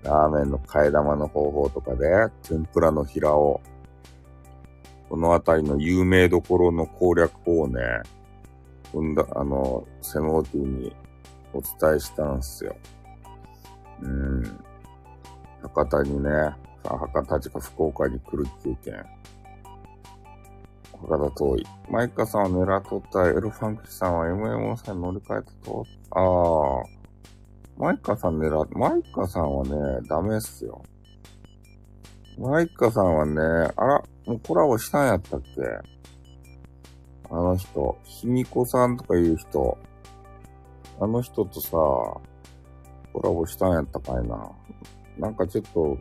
[0.02, 2.08] ラーメンの替え玉の方法とかで、
[2.42, 3.60] 天ぷらの平を、
[5.08, 7.80] この辺りの有名どころの攻略法をね、
[8.92, 10.94] うんだ、あの、セノーティに
[11.52, 12.76] お伝えしたんすよ。
[14.02, 14.65] うん。
[15.62, 16.30] 博多にね、
[16.84, 18.94] 博多地か福岡に来るっていう件。
[21.00, 21.66] 博多遠い。
[21.90, 25.86] マイカさんを狙っとったエルファンクシさんは MMO さんに乗り換えたと。
[26.12, 26.96] ああ。
[27.78, 30.82] マイカさん狙っ、マイカさんはね、ダメっすよ。
[32.38, 33.42] マイカさんはね、
[33.76, 35.60] あら、もうコラボしたんやったっけ？
[37.30, 39.76] あの人、ひみこさんとかいう人、
[40.98, 42.22] あの人とさ、コ
[43.22, 44.50] ラボしたんやったかいな。
[45.18, 45.96] なんかちょっと、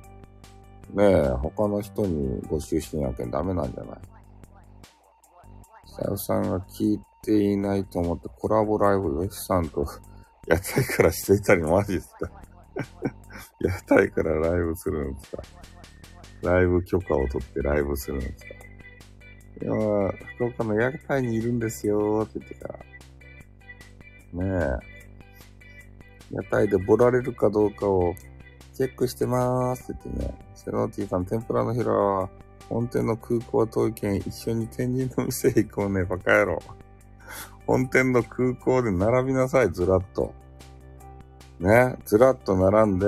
[0.94, 4.00] ねえ、他の人に募集してんやけんダメなんじゃない？
[5.88, 9.86] さよさんが聞いていないと思ってコラボライブ、ヨシさんと
[10.48, 12.30] 屋台からしていたりマジっすか？
[13.62, 15.44] 屋台からライブするんですか
[16.44, 18.54] ライブ許可を取ってライブするんですか
[19.62, 19.72] いや
[20.36, 22.80] 福岡の屋台にいるんですよって言ってから。
[24.44, 24.80] ね
[26.32, 26.36] え。
[26.36, 28.14] 屋台でボられるかどうかを
[28.76, 30.40] チェックしてまーすって言ってね。
[30.54, 32.30] セローティさん、天ぷらのひらは、
[32.70, 36.60] 本店の空港は遠いけん、一緒に天神の店行こうね、バカ野郎。
[37.66, 40.34] 本店の空港で並びなさい、ずらっと。
[41.60, 43.06] ね、ずらっと並んで、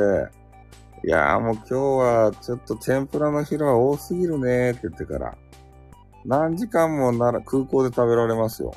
[1.04, 5.38] いやーもう今日はちょっと天ぷらのひらは多すぎるねーって言ってから、
[6.26, 8.74] 何時間もなら空港で食べられますよ。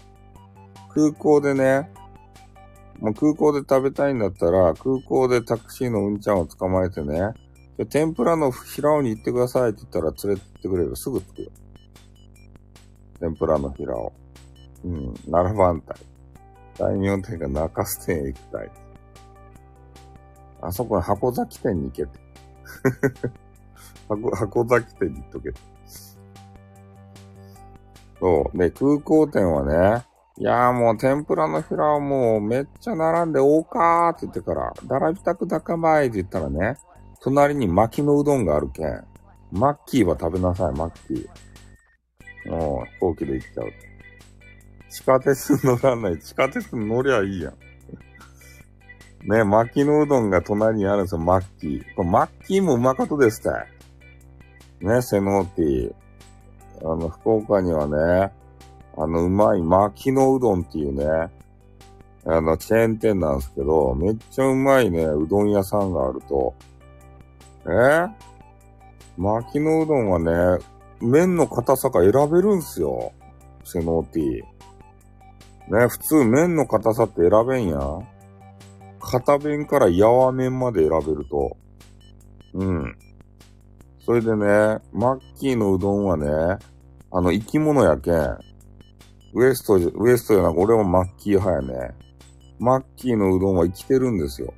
[0.93, 1.89] 空港でね、
[3.01, 7.33] もう空港で食べたいんだったら、空港でタクシーのうんちゃんを捕まえてね、
[7.87, 10.97] 天ぷらの平尾に行ってくださいって言ったら連れてってくれる。
[10.97, 11.51] すぐ着くよ。
[13.19, 14.13] 天ぷらの平尾。
[14.85, 15.97] うん、並ばんたい。
[16.79, 18.71] 大名店が中洲店へ行きたい。
[20.63, 22.19] あそこに箱崎店に行けて。
[24.09, 25.51] 箱、箱崎店に行っとけ。
[28.21, 28.59] そう。
[28.59, 30.05] で、空港店はね、
[30.41, 36.79] いやーもう天ぷらのひらはもうめっちゃ並んで、おーかーって言ってから、並びたくだかまいって言ったらね、
[37.21, 39.05] 隣に巻きのうどんがあるけん、
[39.53, 42.51] マッキーは食べなさい、マッキー。
[42.51, 43.73] もう飛行機で行っちゃう。
[44.89, 46.19] 地下鉄乗らない。
[46.19, 47.55] 地下鉄乗りゃいいやん。
[49.29, 51.95] ね、巻きのうどんが隣にあるんですよ、マッキー。
[51.95, 53.67] これマッキーもうまかとですたい。
[54.81, 56.91] ね、セノーティー。
[56.91, 58.33] あの、福岡にはね、
[59.03, 61.31] あの、うまい巻きのうどんっていうね、
[62.27, 66.55] あの、チェーン店なんですけど、めっちゃうまいね、うどん屋さんがあると。
[67.67, 68.07] え？
[69.17, 70.65] 巻きのうどんはね、
[71.01, 73.13] 麺の硬さが選べるんすよ。
[73.65, 75.81] セノーティー。
[75.81, 78.07] ね、普通麺の硬さって選べんやん。
[79.01, 81.57] 片弁からやわ麺まで選べると。
[82.53, 82.99] うん。
[84.05, 84.47] それでね、
[84.93, 86.29] マッキーのうどんはね、
[87.11, 88.50] あの、生き物やけん。
[89.33, 91.95] ウエスト、ウエストじゃなく俺はマッキー派やね。
[92.59, 94.53] マッキーのうどんは生きてるんですよ。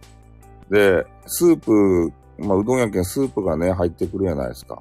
[0.71, 4.81] で、スープ、まあ、うどんやけんスープがね、入ってくるじゃないですか。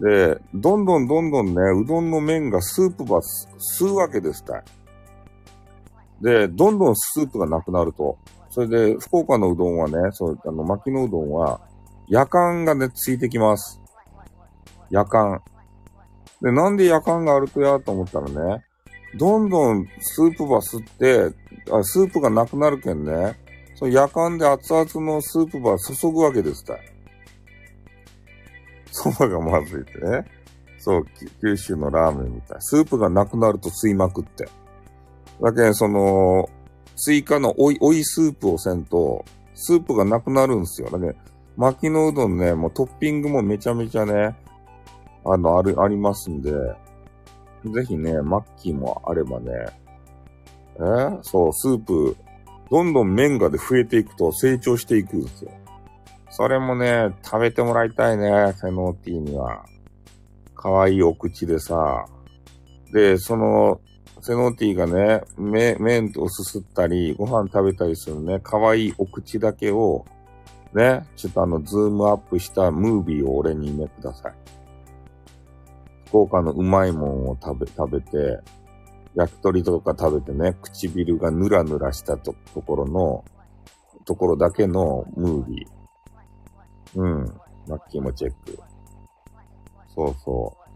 [0.00, 3.20] で、どんどんどんどんね、うどんの麺がスープば
[3.78, 4.64] 吸うわけですたい。
[6.20, 8.18] で、どんどんスープがなくなると。
[8.50, 11.60] それで、福岡のうどんはね、そう、あの、巻きのうどんは、
[12.08, 13.80] 夜間がね、ついてきます。
[14.90, 15.42] 夜間。
[16.40, 18.64] で、なんで夜間があるとやと思ったらね、
[19.16, 21.34] どんどんスープば吸って、
[21.70, 23.38] あスープがなくなるけんね、
[23.74, 26.80] その夜間で熱々のスープば注ぐわけですたい。
[28.90, 30.24] そばがまずいってね。
[30.78, 31.06] そう、
[31.40, 32.56] 九州のラーメンみたい。
[32.60, 34.48] スープがなくなると吸いまくって。
[35.42, 36.48] だけん、その、
[36.96, 39.24] 追加のおい、おいスープをせんと、
[39.54, 40.88] スープがなくなるんですよ。
[40.90, 41.14] だけど、
[41.56, 44.36] 巻きのうどんね、もうトッピングもめちゃめちゃね、
[45.24, 46.52] あの、ある、ありますんで、
[47.64, 49.52] ぜひね、マッキーもあればね、
[50.76, 50.80] え？
[50.80, 52.16] ー、そう、スープ、
[52.70, 55.50] どんどん麺がで増えていくと成長していくんですよ。
[56.30, 59.64] それもね、食べてもらいたいね、セノーティーには。
[60.54, 62.06] かわいいお口でさ。
[62.92, 63.80] で、その、
[64.20, 65.22] セノーティーがね、
[65.78, 70.04] 麺をすすったり、ご飯食べたりするね、可愛いお口だけを、
[70.74, 74.34] ね、ちょっとあの、ズームアップしたムービーを俺にね、ください。
[76.06, 78.40] 福岡のうまいもんを食べ、食べて、
[79.14, 83.24] 焼き鳥とか食べてね、唇がヌラヌラしたとところの、
[84.04, 87.00] ところだけのムービー。
[87.00, 87.40] うん。
[87.66, 88.58] マッキーもチェック。
[89.94, 90.66] そうそう。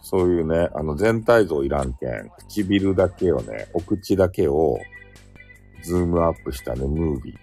[0.00, 4.78] そういうね、あの全体像いらんけん、唇だけをね、お口だけを、
[5.82, 7.36] ズームアップしたね、ムービー。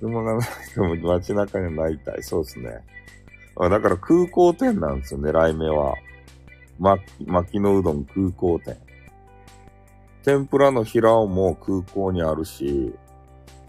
[0.00, 2.22] 車がないとも街中にないたい。
[2.22, 2.80] そうですね。
[3.68, 5.94] だから空港店なんですよ、狙い目は。
[6.78, 6.96] ま、
[7.26, 8.78] 巻のうどん空港店。
[10.22, 12.94] 天ぷらの平尾も空港にあるし、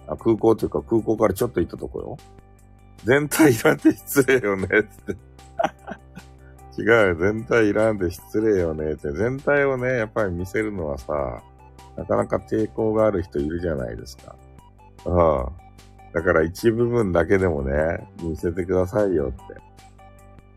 [0.08, 2.18] あ空港っていうか空港からちょっと行ったとこよ。
[3.04, 5.32] 全体いらんて失礼よね、つって。
[6.82, 7.16] 違うよ。
[7.16, 8.94] 全体いらんで失礼よね。
[8.94, 9.12] って。
[9.12, 11.42] 全体をね、やっぱり見せるのはさ、
[11.98, 14.36] なかなか抵抗がある人いるじゃないですか。
[15.06, 15.61] うん。
[16.14, 19.42] だから一部分だけでもね、見せてくださいよって。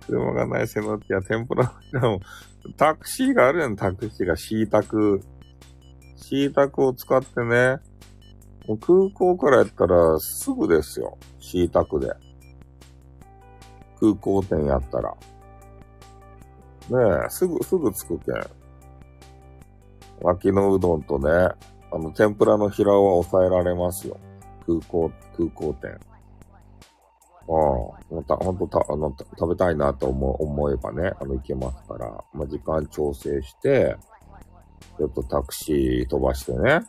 [0.06, 2.20] 車がない背のティア、天ぷらも、
[2.76, 5.20] タクシーがあるやん、タクシーが、シータク。
[6.16, 7.78] シータクを使ってね、
[8.66, 11.18] もう空港からやったらすぐですよ。
[11.38, 12.12] シータクで。
[14.00, 15.10] 空港店やったら。
[15.10, 15.16] ね
[17.26, 18.34] え、すぐ、すぐ着くけん。
[20.20, 21.28] 脇のうどんとね、
[21.92, 24.18] あの、天ぷらの平は抑えられますよ。
[24.66, 25.90] 空港、空港店。
[25.90, 25.96] あ
[27.46, 33.96] あ、ほんと、ほんとた、あの、食べたいなと思思えばね、あの、行けますから、まあ、時間調整して、
[34.96, 36.80] ちょっとタクシー飛ばしてね、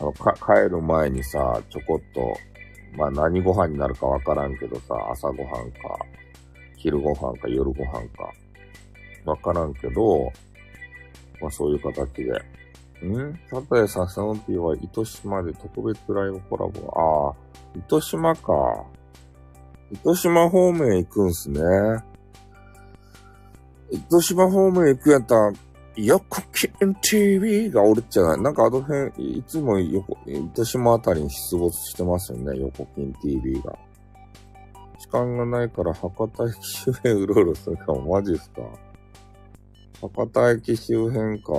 [0.00, 2.36] あの、か、帰る前にさ、ちょこっと、
[2.96, 5.98] まあ、何ご飯になるかわからんけどさ、朝ごはんか、
[6.76, 8.32] 昼ご飯か夜ご飯か、
[9.24, 10.32] わからんけど、
[11.40, 12.57] まあそういう形で。
[13.06, 16.90] んたとえささのティは糸島で特別ライブコラボ。
[16.96, 18.84] ああ、糸島か。
[19.90, 21.60] 糸島方面行くんすね。
[23.90, 25.52] 糸島方面行くやったら、
[25.96, 28.40] 横金 TV がおるっちゃない？
[28.42, 33.76] なんかあの辺、いつも横、糸島あたりに出没してますよね、横金 TV が。
[34.98, 38.62] 時間がないから博多駅周辺うろうろするかも、マジっすか
[40.00, 41.52] 博多駅周辺か、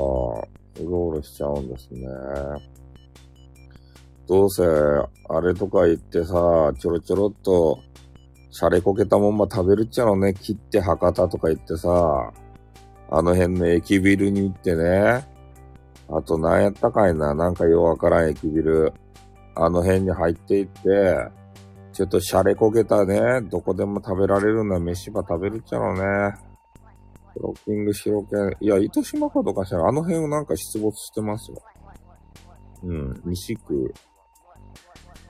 [0.80, 2.08] うろうろしちゃうんですね。
[4.27, 7.80] どうせ、あれとか言ってさ、ちょろちょろっと、
[8.52, 10.34] シャレこけたもんま食べるっちゃろね。
[10.34, 12.32] 切って博多とか言ってさ、
[13.12, 15.27] あの辺の駅ビルに行ってね。
[16.12, 18.94] あと何やったかいな、なんかようわからん駅ビル。
[19.56, 21.27] あの辺に入っていって、
[21.92, 26.48] ちょっとシャレこけたね、どこでも食べられるな飯ば食べるっちゃろね。
[27.40, 28.58] ロッキング白犬。
[28.60, 31.58] いや、糸島かどかしら、あの辺をなんか出没してますよ。
[32.83, 33.94] うん、西区、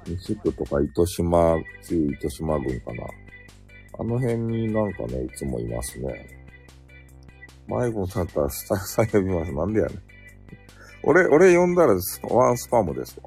[0.07, 1.55] 西区とか糸島、
[1.87, 3.03] 旧糸島郡かな。
[3.99, 6.27] あの辺になんかね、いつもいますね。
[7.67, 9.51] 迷子だったらスタッフさん呼びます。
[9.51, 10.01] なんでやねん。
[11.03, 11.93] 俺、俺呼んだら
[12.29, 13.19] ワンスパムです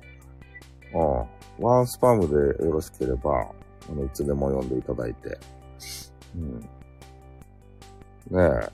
[0.93, 1.28] わ。
[1.59, 1.64] うん。
[1.64, 3.30] ワンスパムでよろしければ、
[3.89, 5.39] あの、いつでも呼んでいただいて。
[6.37, 6.68] うん。
[8.33, 8.70] ね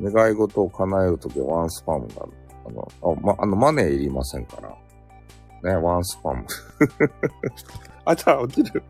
[0.00, 2.26] え、願い事を叶えるときはワンスパムが
[2.66, 2.70] あ。
[2.70, 4.68] の、あ、ま、あの、マネーいりませんから。
[5.62, 6.44] ね、ワンスパム。
[8.04, 8.82] あ、じゃあ、落ちる。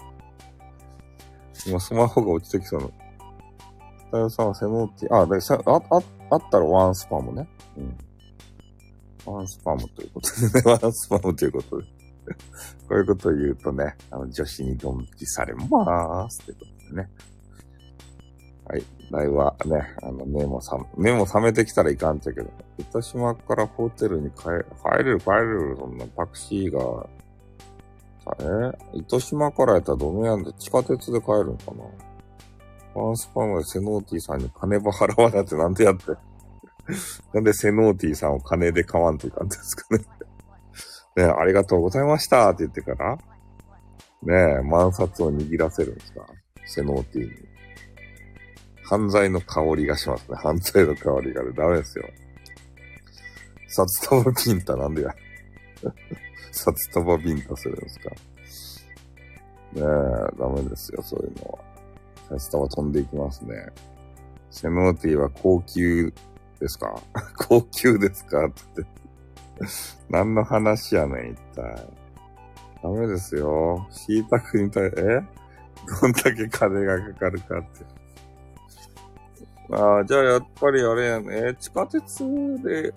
[1.67, 2.89] 今、スマホが落ちてきそうな。
[4.07, 7.49] 太陽さんはセノーティ、あ、で、さ、あ、あ、あったらワンスパムね。
[7.77, 7.99] うん。
[9.33, 11.87] ワンスパムということでね、 ワンスパムということで。
[12.89, 16.59] こういうことを言うとね、あの、女子にドン引きされまーすってこ
[16.89, 17.11] とでね。
[18.71, 18.85] はい。
[19.11, 24.43] 来はね、あの、目もさ、目も覚めてきたらいかんっちゃけど、糸島からホテルに帰、
[24.83, 27.07] 帰れる帰れる、そんなタクシーが、
[28.39, 28.99] え？
[28.99, 31.73] 糸島からやったらどめやんで地下鉄で帰るんか
[32.95, 33.03] な？
[33.03, 36.05] ワンスパンでセノーティーさんに金ば払わなってなんでやって？
[37.35, 40.05] なんでセノーティーさんを金で買わんといかんですかね？
[41.17, 43.17] ねありがとうございましたって言ってから、
[44.23, 46.27] ねえ、万札を握らせるんですか？
[46.67, 47.50] セノーティーに。
[48.91, 50.37] 犯罪の香りがしますね。
[50.37, 52.05] 犯罪の香りがね、ダメですよ。
[53.69, 55.15] 札束ビンタなんでや。
[56.51, 58.11] 札束ビンタするんですか。
[58.11, 58.17] ね
[59.77, 59.83] え、
[60.37, 61.61] ダメですよ、そういうの
[62.31, 62.37] は。
[62.37, 63.55] 札束飛んでいきますね。
[64.51, 66.13] セノーティーは高級
[66.59, 67.01] ですか？
[67.39, 68.85] 高級ですかって。
[70.09, 71.87] 何の話やねん、一体。
[72.83, 73.87] ダメですよ。
[73.93, 74.91] シータクに対、え？
[76.03, 78.00] どんだけ金がかかるかって。
[79.73, 81.55] ああ、じゃあやっぱりあれやね。
[81.61, 82.25] 地下鉄
[82.63, 82.93] で、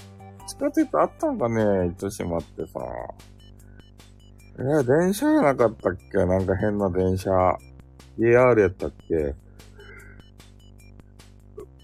[0.48, 2.80] 地下鉄あったんかね糸島ってさ。
[4.58, 6.18] えー、電車じゃなかったっけ？
[6.26, 7.32] なんか変な電車。
[8.18, 9.36] JR やったっけ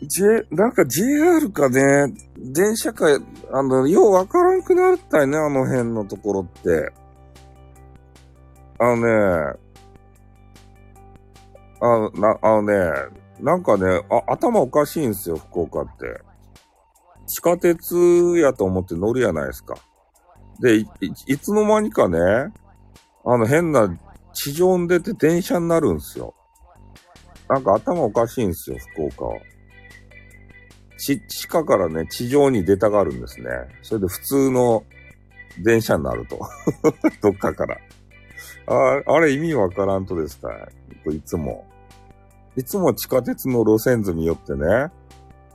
[0.02, 3.08] ？J、なんか JR かね、電車か、
[3.52, 6.92] あの、ようわからんくなったよね、あの辺のところって。
[8.80, 9.60] あのね、
[11.82, 12.74] あな、あのね、
[13.40, 16.22] なんかね、あ、頭おかしいんですよ、福岡って。
[17.28, 17.96] 地下鉄
[18.38, 19.76] やと思って乗るやないですか。
[20.62, 20.88] で、い、
[21.28, 22.20] いつの間にかね、
[23.26, 23.98] あの変な
[24.34, 26.34] 地上に出て電車になるんですよ。
[27.48, 29.38] なんか頭おかしいんですよ、福岡は。
[30.98, 33.50] 地、地下からね、地上に出たがるんですね。
[33.84, 34.84] それで普通の
[35.64, 36.40] 電車になると。
[37.22, 37.78] どっかから。
[38.68, 40.50] ああれ意味わからんとですか？
[41.12, 41.66] いつも。
[42.56, 44.91] いつも地下鉄の路線図によってね、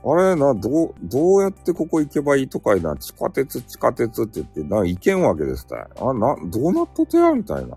[0.07, 7.75] あれな、どう、どうやってここ行けばいいとかいな、地下鉄、地下鉄って言って、な、行けんわけですたあ、な、どうなっとてやみたいな。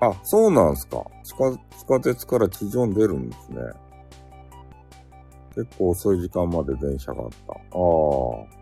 [0.00, 1.02] あ、そうなんすか。
[1.24, 3.62] 地下、地下鉄から地上に出るんですね。
[5.54, 7.52] 結構遅い時間まで電車があった。
[7.52, 8.60] ああ。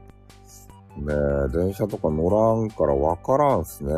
[0.98, 1.14] ね
[1.48, 3.92] え、電車とか乗らんからわからんすね。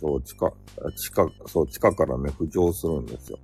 [0.00, 0.52] そう、地下、
[0.96, 3.38] 地下、そう、地下からね、浮上するんですよ。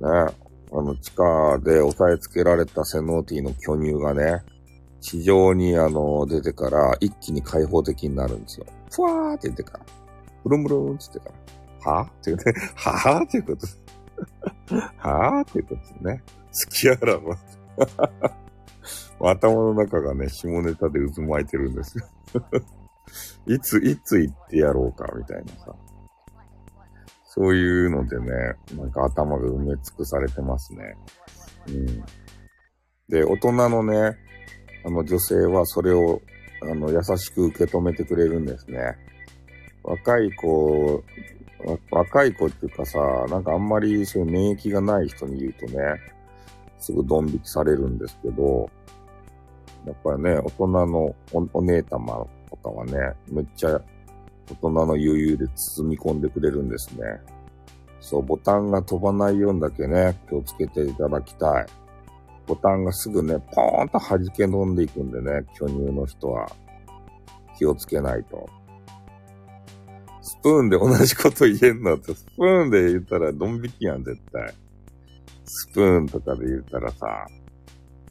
[0.00, 0.34] ね
[0.72, 4.42] あの、地下で押さえつけられたセノーティの巨乳がね、
[5.00, 8.66] 地上にあの、出てから一気に開放的になるんですよ。
[8.90, 9.86] ふわーって言ってから。
[10.42, 11.36] ブルンブルンって言ってか
[11.84, 11.92] ら。
[11.92, 12.44] はぁって言うね。
[12.74, 13.80] はぁっていうことです。
[14.96, 16.22] はぁっていうことですね。
[16.64, 17.38] 好きやらば。
[19.20, 22.06] 頭の中がね、下ネタで渦巻いてるんですよ。
[23.46, 25.74] いつ、いつ行ってやろうか、みたいなさ。
[27.36, 28.26] そういうのでね、
[28.76, 30.96] なんか頭が埋め尽くされてますね。
[31.68, 31.86] うん。
[33.10, 34.16] で、大人のね、
[34.86, 36.22] あの女性はそれを、
[36.62, 38.96] あの、優しく受け止めてくれるんですね。
[39.82, 41.04] 若い子、
[41.90, 45.82] 若い子っていうかさ、なんかあんまりそういう免疫がない人に言うとね、
[46.78, 48.70] すぐドン引きされるんですけど、
[49.86, 52.92] やっぱりね、大人のおお姉様とかはね、
[53.28, 53.80] めっちゃ
[54.50, 57.04] 大人の余裕で包み込んでくれるんですね。
[58.00, 61.66] そう、ボタンが飛ばないようにだけね、気をつけていただきたい。
[62.46, 66.46] ボタンがすぐね、ポーンと弾け飲んでいくんでね、巨乳の人は
[67.58, 68.48] 気をつけないと。
[70.20, 71.96] スプーンで同じこと言えんの？
[71.96, 74.54] って、スプーンで言ったらドン引きやん、絶対。
[75.44, 77.26] スプーンとかで言ったらさ、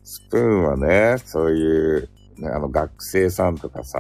[0.04, 4.00] スプーンはね、そういう、ね、あの学生さんとかさ、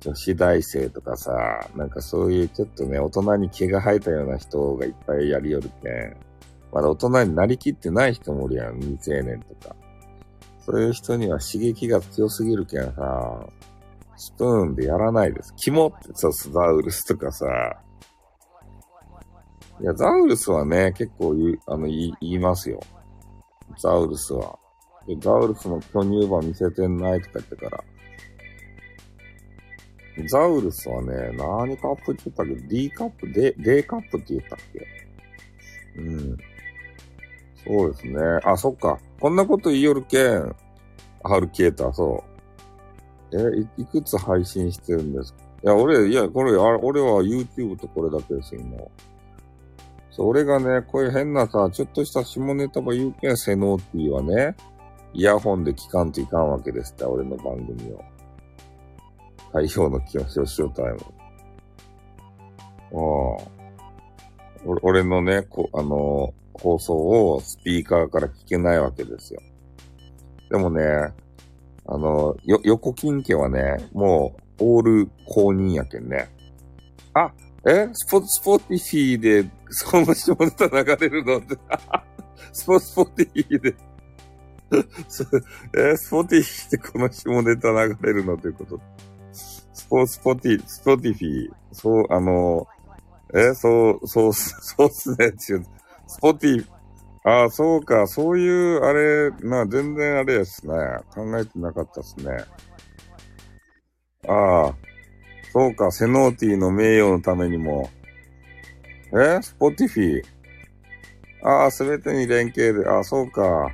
[0.00, 6.16] 女子大生とかさ、なんかそういうちょっとね、大人に毛が生えたような人がいっぱいやりよるけん。
[6.72, 9.76] まだ大人になりきってない人もおるやん、未成年とか。
[10.60, 13.46] そういう人には刺激が強すぎるけんさ、
[14.16, 15.54] スプーンでやらないです。
[15.56, 17.46] 肝ってさ、ザウルスとかさ、
[19.80, 22.80] いや、ザウルスはね、結構言あの言いますよ。
[23.78, 24.58] ザウルスは。
[25.06, 27.84] でザウルスの巨乳版見せてないとか言ってから。
[30.28, 36.00] ザウルスはね、何カップって言ったっけ ?D カップ、D、D カップって言ったっけ？
[36.00, 36.36] うん。
[37.64, 38.18] そうですね。
[38.44, 38.98] あ、そっか。
[39.18, 40.56] こんなこと言いよるけん。
[41.22, 42.24] ハルケーター、そ
[43.32, 43.36] う。
[43.36, 45.40] え、いいくつ配信してるんですか？
[45.62, 48.78] いや、俺、いや、これ、あ俺は YouTube とこれだけですよ、今。
[50.10, 54.56] そう、俺がね、こういう変なさ、ちょっとした下ネタば言うけん、セノーティーはね、
[55.12, 58.02] イヤホンで聞かんといかんわけですって、俺の番組を。
[59.52, 61.00] 太陽の気をしようタイム。
[62.92, 63.60] ああ。
[64.82, 69.40] 俺のね、こあのー、放送をスピーカーから聞けないわけですよ。
[70.50, 70.82] でもね、
[71.86, 76.28] あの、よ、横金家はね、もう、オール公認やけんね。
[77.14, 77.32] あ、
[77.66, 77.88] え？
[77.92, 81.56] スポ、スポティフィーで、その下ネタ流れるのって、
[82.52, 83.74] スポ、スポティフィーで
[85.92, 85.96] え？
[85.96, 88.80] スポティフィーでこの下ネタ流れるのということ。
[89.90, 92.64] スポ、スポティ、スポティフィー、そう、あの、
[93.34, 95.32] え、そう、そう、そうっすね、
[96.06, 96.66] スポティ、
[97.24, 100.72] ああ、そうか、そういう、あれ、まあ、全然あれですね。
[101.12, 102.36] 考えてなかったっすね。
[104.28, 104.74] ああ、
[105.52, 107.90] そうか、セノーティの名誉のためにも。
[109.12, 110.22] えスポティフィ
[111.42, 113.68] ああ、すべてに連携で、ああ、そうか。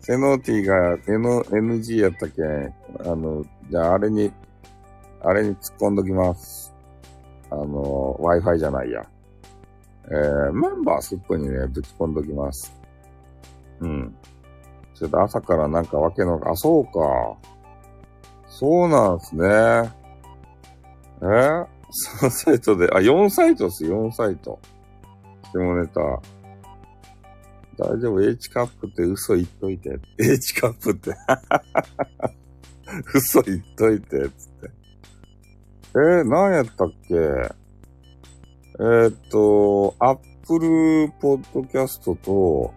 [0.00, 2.40] セノーティが N NG やったけ？
[2.42, 2.72] ん。
[3.00, 4.32] あの、じゃあ、あれに、
[5.22, 6.74] あれに突っ込んどきます。
[7.50, 9.04] あの、Wi-Fi じゃないや。
[10.06, 12.72] えー、メンバースップにね、ぶち込んどきます。
[13.80, 14.14] うん。
[14.94, 16.90] ちょっと朝からなんかわけの、あ、そうか。
[18.46, 19.46] そうなんすね。
[21.22, 21.24] え？
[21.24, 21.66] ー、
[22.20, 24.58] 3サイトで、あ、4サイトっす、4サイト。
[25.52, 26.00] 下ネタ。
[27.78, 29.98] 大丈夫、H カップって嘘言っといて。
[30.18, 31.14] H カップって。
[33.14, 34.79] 嘘言っといて、つって。
[35.92, 37.14] えー、何やったっけ？
[37.14, 42.72] えー、っと、Apple Podcast と、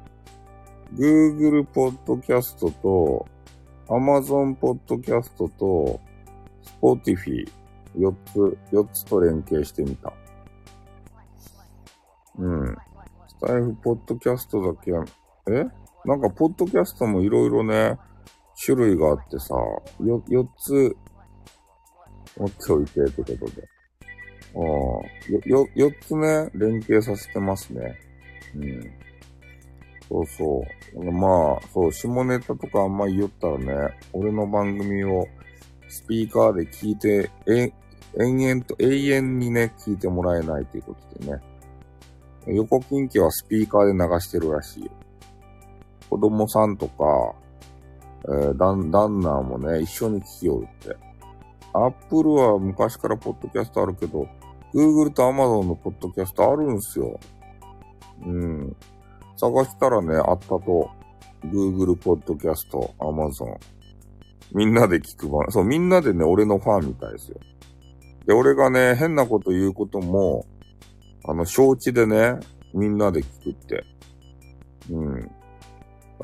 [0.95, 3.27] Google Podcast と、
[3.87, 5.99] Amazon Podcast と、
[6.81, 7.47] Spotify、
[7.95, 10.11] 4つ、4つと連携してみた。
[12.39, 12.75] うん。
[13.27, 15.03] スタイフポッドキャストだけや、
[15.49, 15.67] え？
[16.05, 17.99] なんか、ポッドキャストもいろいろね、
[18.65, 19.53] 種類があってさ、
[20.03, 20.97] よ、4つ
[22.37, 23.67] 持っておいてってことで。
[24.55, 27.95] ああ、よ、よ、4つね、連携させてますね。
[28.55, 29.03] うん。
[30.09, 30.65] そうそ
[30.95, 31.11] う。
[31.11, 35.27] まあ、そう、下ネタとかあんま言ったらね、俺の番組を
[35.89, 37.71] スピーカーで聞いて、え、
[38.19, 41.41] 延々と永遠にね、聞いてもらえないということでね。
[42.47, 44.91] 横近畿はスピーカーで流してるらしいよ。
[46.09, 47.33] 子供さんとか、
[48.25, 51.12] えー、ダン、ダンナーもね、一緒に聞きよるって。
[51.73, 54.27] アップルは昔からポッドキャストあるけど、
[54.73, 57.19] Google と Amazon のポッドキャストあるんすよ。
[58.25, 58.75] うん。
[59.35, 60.89] 探したらね、あったと。
[61.45, 63.57] Google ポッドキャスト、Amazon。
[64.53, 67.39] みんなで聞く番、そう、みんなでね、俺のファンみたいですよ。
[68.25, 70.45] で、俺がね、変なこと言うことも、
[71.25, 72.35] あの、承知でね、
[72.73, 73.83] みんなで聞くって。
[74.91, 75.31] うん。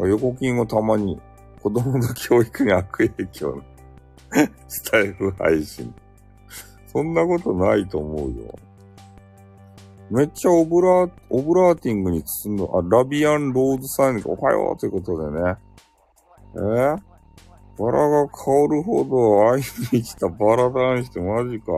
[0.07, 1.19] 横金をたまに、
[1.61, 3.61] 子供の教育に悪影響
[4.67, 5.93] スタイフ配信。
[6.87, 8.55] そんなことないと思うよ。
[10.09, 12.63] めっちゃオブラー、オブラーティングに包んだ、
[12.97, 15.55] あ、ラビアンローズサインおはようということでね。
[16.55, 16.99] えー、
[17.77, 19.61] バラが香るほど愛
[19.91, 21.73] に来たバラ男子ってマジか。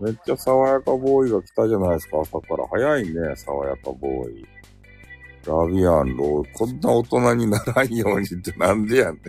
[0.00, 2.68] めっちゃ爽やかボーイが来たじゃないですか、朝から。
[2.68, 4.46] 早いね、爽やかボーイ。
[5.44, 9.20] ラビアンロー、こんな大人にならんようにってなんでやねん。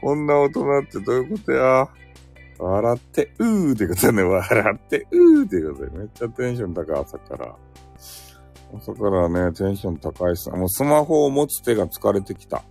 [0.00, 1.88] こんな大人ってどういうことや？
[2.58, 4.22] 笑って、うーってことね。
[4.22, 5.98] 笑って、うーってことで。
[5.98, 7.54] めっちゃテンション高い、朝から。
[8.76, 10.50] 朝からね、テンション高いさ。
[10.50, 12.62] もうスマホを持つ手が疲れてきた。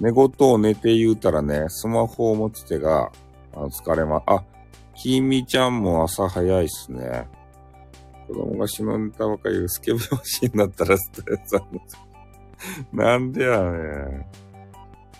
[0.00, 3.10] 寝言を寝て言うたらね、スマホを持つ手が、
[3.54, 4.44] あ疲れま、あ、
[4.94, 7.26] きみちゃんも朝早いっすね。
[8.28, 11.80] 子供が死んだばかりスケベ欲になったらストレスある
[12.92, 14.26] なんでやねん。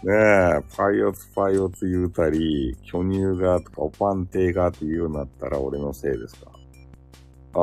[0.05, 6.53] ねえ、パイオツパイオツ言うたり、巨乳がとかおパンテがって言うようになったら俺のせいですか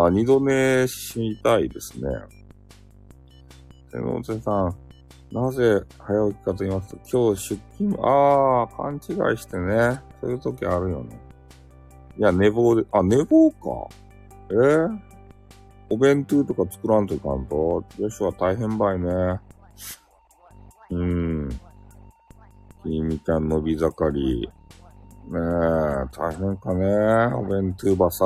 [0.06, 2.10] あ、二度寝しみたいですね。
[3.90, 4.76] 手の瀬さん、
[5.32, 10.02] なぜ早起きかと言いますと、今日出勤、ああ、勘違いしてね。
[10.20, 11.18] そういう時あるよね。
[12.18, 13.96] いや、寝坊で、あ、寝坊か。
[14.50, 15.00] えー、
[15.90, 17.84] お弁当とか作らんといかんと。
[17.98, 19.08] 女子は大変ばいね。
[19.08, 21.65] うーん。
[22.86, 24.42] きみちゃんのび盛り。
[24.42, 24.50] ね
[25.34, 25.40] え、
[26.16, 26.86] 大変かね。
[27.34, 28.26] お弁当ばさ。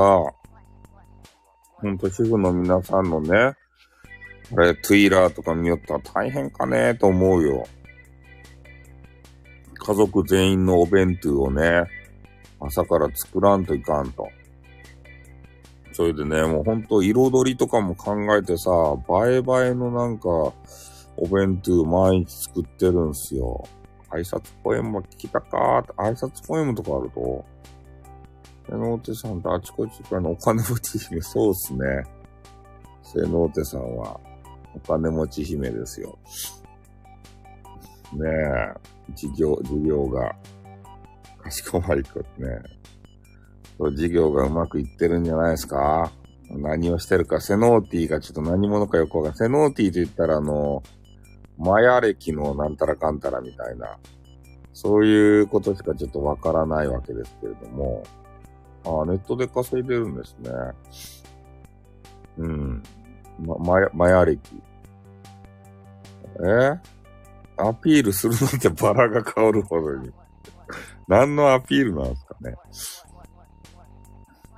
[1.76, 3.53] ほんと主婦の皆さんのね、
[4.51, 7.66] これ、トゥイラーとか見よったら大変かねと思うよ。
[9.76, 11.84] 家族全員のお弁当をね、
[12.60, 14.28] 朝から作らんといかんと。
[15.93, 18.72] それでね、もうほんと彩りとかも考えてさ、
[19.26, 19.41] 映え映え
[19.74, 20.28] のなんか、
[21.16, 23.64] お弁当毎日作ってるんすよ。
[24.12, 27.45] 挨拶ポエムも聞きたかーって、挨拶ポエムとかあると、
[28.70, 31.80] 瀬能手さんとあちこちからのお金持ち姫、そうっすね。
[33.03, 34.20] 瀬能手さんは、
[34.76, 36.18] お金持ち姫ですよ。
[38.14, 40.36] ねえ、事業、事業が、
[41.41, 42.60] かしこまりくんね。
[43.95, 46.12] 事業がうまくいってるんじゃないですか？
[46.51, 49.38] 何をしてるか、セノーティーがちょっと何者かよくわかんない。
[49.38, 50.84] セノーティーと言ったらあの、
[51.60, 53.99] マヤ歴のなんたらかんたらみたいな、
[54.74, 58.03] そういうことしかちょっとわからないわけですけれども、
[58.86, 60.51] ああ、ネットで稼いでるんですね。
[62.38, 62.84] うん。
[63.39, 64.39] ま、マヤ、マヤ歴。
[66.45, 66.80] え？
[67.57, 70.10] アピールするのってバラが香るほどに。
[71.10, 72.55] 何のアピールなんですかね。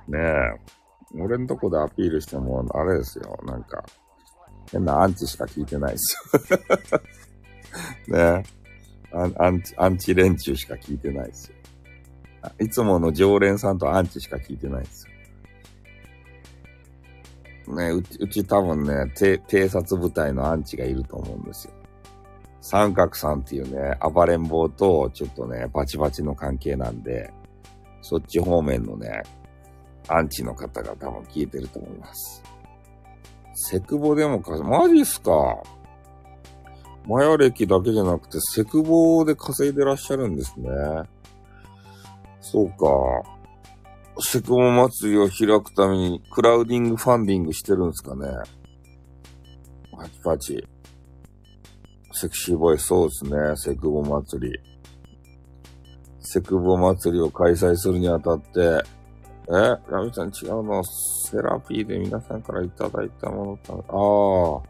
[0.06, 1.20] ねえ。
[1.20, 3.36] 俺んとこでアピールしても、あれですよ。
[3.44, 3.82] なんか、
[4.72, 6.40] 変なアンチしか聞いてないですよ。
[8.18, 8.62] ねえ。
[9.12, 11.56] アンチ、アンチ連中しか聞いてないですよ。
[12.58, 15.12] いつもの常連さんとアンチしか聞いてないですよ。
[17.76, 21.74] ねうち、うち多分ね、偵察部隊のアンチがいると思うんですよ。
[22.60, 27.32] 三角さんっていうね、暴れん坊とちょっとね、バチバチの関係なんで、
[28.00, 29.22] そっち方面のね、
[30.08, 32.42] アンチの方が多分聞いてると思います。
[33.64, 35.62] セクボでもか、マジっすか？
[37.06, 40.68] マヤ歴だけじゃなくて、セクボで稼いでらっしゃるんですね。
[42.40, 42.76] そうか。
[44.20, 48.26] セクボ祭りを開くために、クラウディングファンディングしてるんですかね。
[49.96, 50.68] パチパチ。
[52.12, 53.56] セクシーボイス、そうですね。
[53.56, 54.60] セクボ祭り。
[56.20, 58.82] セクボ祭りを開催するにあたって、
[59.52, 60.82] えラミちゃん違うの。
[60.84, 64.68] セラピーで皆さんからいただいたものたあ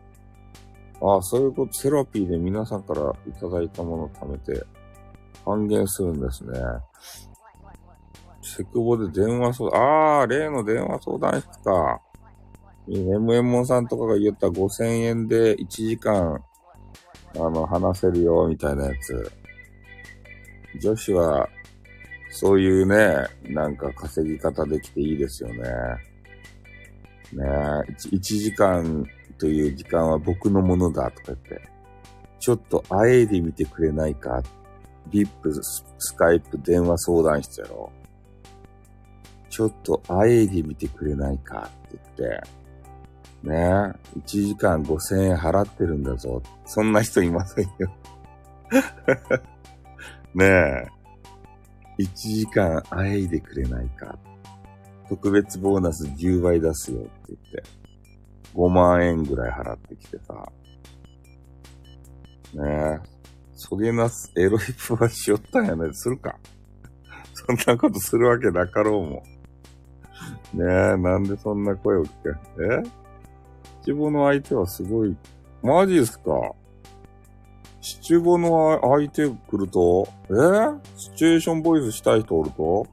[1.06, 1.14] あ。
[1.14, 4.64] ああ、そういうこと、セラピーで皆さんからいただいたものを貯めて、
[5.44, 6.58] 還元するんですね。
[8.42, 12.00] セクボで電話相談、ああ、例の電話相談室か。
[12.88, 16.42] m m モンさんとかが言った5000円で1時間、
[17.36, 19.32] あの、話せるよ、みたいなやつ。
[20.80, 21.48] 女子は
[22.32, 25.62] そういうね、なんか稼ぎ方できていいですよね。
[27.34, 29.06] ねえ、1時間
[29.38, 31.68] という時間は僕のものだとか言って、
[32.40, 34.42] ちょっと会えでみてくれないか。
[35.10, 37.92] ビップ、スカイプ、電話相談室やろ。
[39.50, 42.42] ちょっと会えでみてくれないかって言って、
[43.42, 46.42] ねえ、1時間5000円払ってるんだぞ。
[46.64, 47.94] そんな人いませんよ。
[50.34, 51.01] ねえ。
[51.98, 54.18] 1時間あえいでくれないか。
[55.08, 57.62] 特別ボーナス10倍出すよって言って、
[58.54, 60.34] 5万円ぐらい払ってきてさ。
[62.54, 63.12] ねえ。
[63.54, 65.92] そげなす、エロいプはしよったんやね。
[65.92, 66.36] するか。
[67.34, 69.24] そんなことするわけなかろうも
[70.56, 70.58] ん。
[70.58, 72.30] ねえ、なんでそんな声を聞け。
[72.74, 72.82] え？
[73.78, 75.16] 自分の相手はすごい、
[75.62, 76.52] マジっすか？
[77.82, 80.32] 七五の相手来ると、え、
[80.96, 82.86] シチュエーションボイスしたい人おると？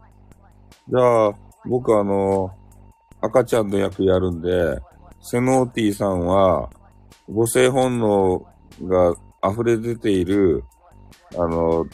[0.89, 1.33] じゃあ、
[1.65, 2.51] 僕あの、
[3.21, 4.79] 赤ちゃんの役やるんで、
[5.21, 6.71] セノーティさんは、
[7.27, 8.47] 母性本能
[8.83, 9.15] が
[9.47, 10.63] 溢れ出ている、
[11.35, 11.85] あの、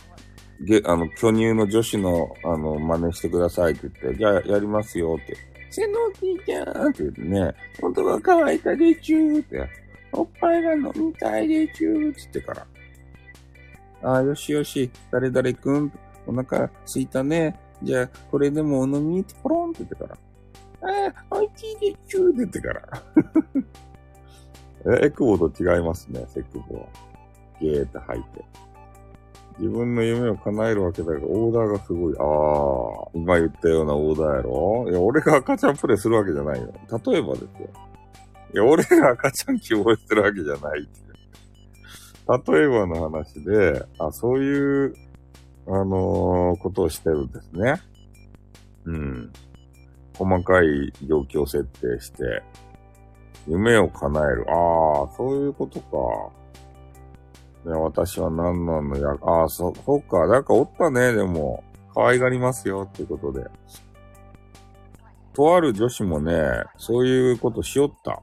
[0.66, 5.36] げ、あの、巨乳の女子の、あの、真似してくださいって言って、じゃあやりますよって。
[5.70, 9.70] セノーティちゃんって言ってね、本当は乾いたでちゅーって、
[10.14, 12.66] おっぱいが飲みたいでちゅーって言ってから。
[14.06, 15.92] ああ、よしよし、誰々くん、
[16.28, 17.60] お腹すいたね。
[17.82, 20.16] じゃあ、これでもお飲みってポロンって言ってから。
[21.08, 23.04] ああ、おいしいでちゅーって言ってから。
[25.02, 26.88] え、 エクボと違いますね、セクボは。
[27.60, 28.46] ゲーって吐いて。
[29.58, 32.16] 自分の夢を叶えるわけだから、オーダーがすごい。
[32.20, 36.72] ああ、今言ったようなオーダーやろいや、俺が赤ちゃんプレイするわけじゃないよ。
[37.06, 37.50] 例えばですよ。
[38.54, 40.88] いや、俺が赤ちゃん希望してるわけじゃない。
[42.28, 44.96] 例えばの話で、あ、そういう、
[45.68, 47.76] あのー、ことをしてるんですね。
[48.86, 49.34] うん。
[50.18, 52.44] 細かい状況設定して、
[53.48, 54.46] 夢を叶える。
[54.50, 57.70] ああ、そういうことか。
[57.70, 60.28] ね、私は何なのや、ああ、そ、そっか。
[60.28, 61.64] なんかおったね、でも。
[61.94, 63.46] 可愛がりますよ、ってことで。
[65.34, 68.22] とある女子もね、そういうことしよった。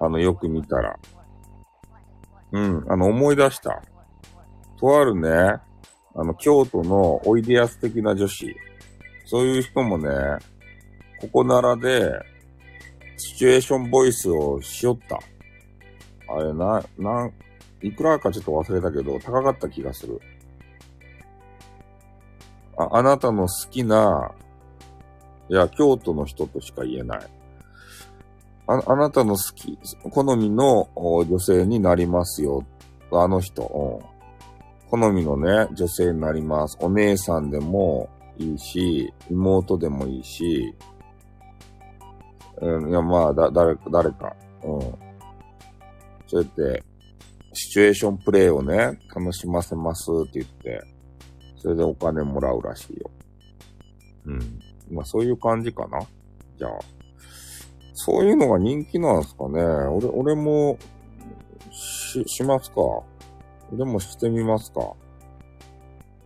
[0.00, 0.98] あの、よく見たら。
[2.54, 3.82] うん、あの、思い出した。
[4.78, 5.28] とあるね、
[6.14, 8.54] あの、京都のおいでやす的な女子。
[9.24, 10.08] そういう人もね、
[11.20, 12.12] ここならで、
[13.16, 15.18] シチュエーションボイスをしよった。
[16.32, 17.32] あれな、なん、
[17.82, 20.20] いくらかちょっと忘れたけど、高かった気がする。
[22.78, 24.30] あ、あなたの好きな、
[25.48, 27.20] いや、京都の人としか言えない。
[28.66, 29.78] あ、あなたの好き、
[30.10, 32.64] 好みの女性になりますよ。
[33.12, 33.62] あの人。
[34.90, 36.78] 好みのね、女性になります。
[36.80, 38.08] お姉さんでも
[38.38, 40.74] いいし、妹でもいいし、
[42.60, 44.34] うん、いや、まあ、だ、誰、誰か。
[44.62, 44.80] うん。
[46.26, 46.82] そうやって、
[47.52, 50.82] シチュエーションプレイをね、楽しませますって言って、
[51.56, 53.10] それでお金もらうらしいよ。
[54.26, 54.60] うん。
[54.90, 56.00] まあ、そういう感じかな。
[56.56, 56.93] じゃあ。
[57.94, 59.62] そういうのが人気なんですかね。
[59.62, 60.76] 俺、俺も、
[61.70, 62.76] し、しますか。
[63.72, 64.92] 俺もしてみますか。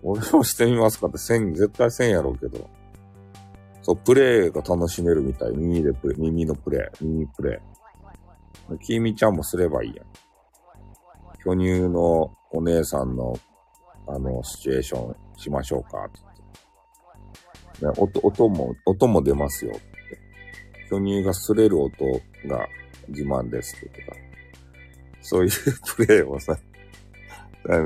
[0.02, 2.68] 俺もしてみますかってせん、絶対せんやろうけど。
[3.82, 5.52] そう、プレイが楽しめるみたい。
[5.52, 7.60] 耳でプレイ、耳のプレイ、耳プレ
[8.74, 8.78] イ。
[8.78, 10.06] きみちゃんもすればいいやん。
[11.42, 13.34] 巨乳のお姉さんの、
[14.06, 16.22] あの、シチュエーションしましょうかってっ
[17.80, 17.86] て。
[17.86, 19.72] ね、音、音も、音も出ますよ。
[20.89, 22.05] 巨乳が擦れる音
[22.47, 22.66] が
[23.09, 24.28] 自慢ですって言ってた。
[25.20, 25.51] そういう
[25.97, 26.57] プレイをさ、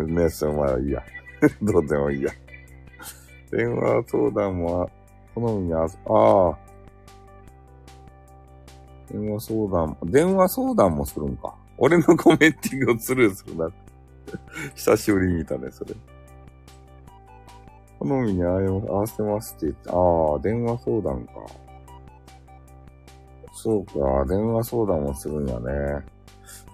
[0.06, 1.02] ね、それまあいいや。
[1.60, 2.30] どうでもいいや。
[3.50, 4.90] 電話相談も、
[5.34, 6.58] 好みにあ、ああ。
[9.10, 11.54] 電話相談、電話相談もするんか。
[11.78, 13.68] 俺のコメンティングをスルーするな。
[14.74, 15.94] 久しぶりに見たね、それ。
[17.98, 18.48] 好みに合
[18.94, 21.32] わせますって言って、ああ、電話相談か。
[23.52, 26.04] そうか、電話相談もするんやね。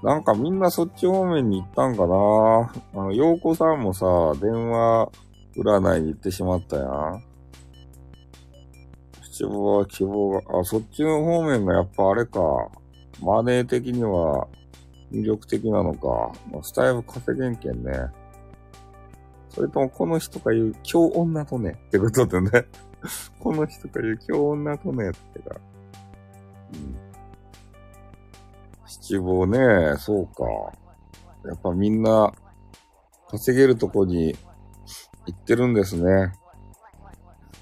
[0.02, 4.06] なんかみんなそっち方面に行ったんかなあの、洋子さんもさ、
[4.40, 5.10] 電話
[5.56, 7.24] 占いに行ってしまったやん。
[9.32, 12.40] 希望は希望が、あ、そっちの方面がやっぱあれか。
[13.20, 14.46] マネー的には
[15.12, 16.32] 魅力的なのか。
[16.62, 17.92] スタイル稼げんけんね。
[19.48, 22.50] それともこの人が言う、今日女とねってことでね。
[23.40, 25.56] この人が言う、今日女とねってか。
[28.86, 30.44] 七望ね、そうか。
[31.46, 32.32] やっぱみんな、
[33.30, 34.34] 稼げるとこに
[35.26, 36.32] 行ってるんですね。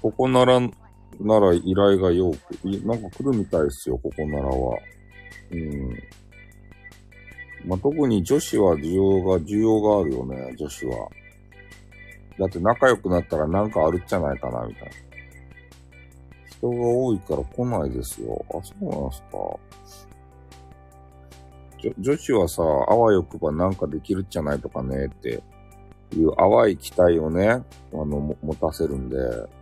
[0.01, 4.77] ここなら、なら依頼がよく、なんか来るみたいですよ、ここならは。
[5.51, 5.89] うん。
[7.65, 11.09] まあ、特に女子は需要が、需要があるよね、女子は。
[12.39, 15.06] だって仲良くなったらなんかあるっちゃないかな、みたいな。
[16.57, 18.45] 人が多いから来ないですよ。
[18.49, 19.27] あ、そうなんすか。
[21.99, 25.43] 女子はさ、あわよくばなんかできるっちゃないとかねって
[26.13, 27.61] いう淡い期待をね、あ
[27.93, 29.17] の、持たせるんで、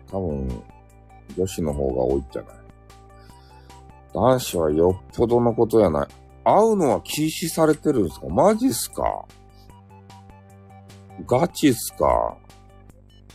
[0.09, 0.63] 多分、
[1.37, 2.55] 女子の方が多いじゃない。
[4.13, 6.07] 男子はよっぽどのことやない。
[6.45, 8.27] 会うのは禁止されてるんですか？
[8.29, 9.25] マジっすか？
[11.27, 12.37] ガチっすか？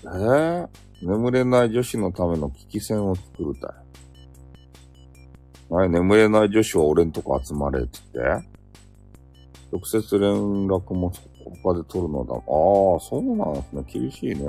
[0.04, 0.68] えー、
[1.02, 3.70] 眠れない女子のための危機戦を作るたい。
[5.72, 8.50] はい、眠れない女子は俺んとこ集まれって言って。
[9.72, 10.32] 直接連
[10.66, 11.12] 絡も
[11.62, 12.34] 他で取るのだ。
[12.34, 12.40] ああ、
[13.00, 13.84] そうなんですね。
[13.86, 14.44] 厳しいね。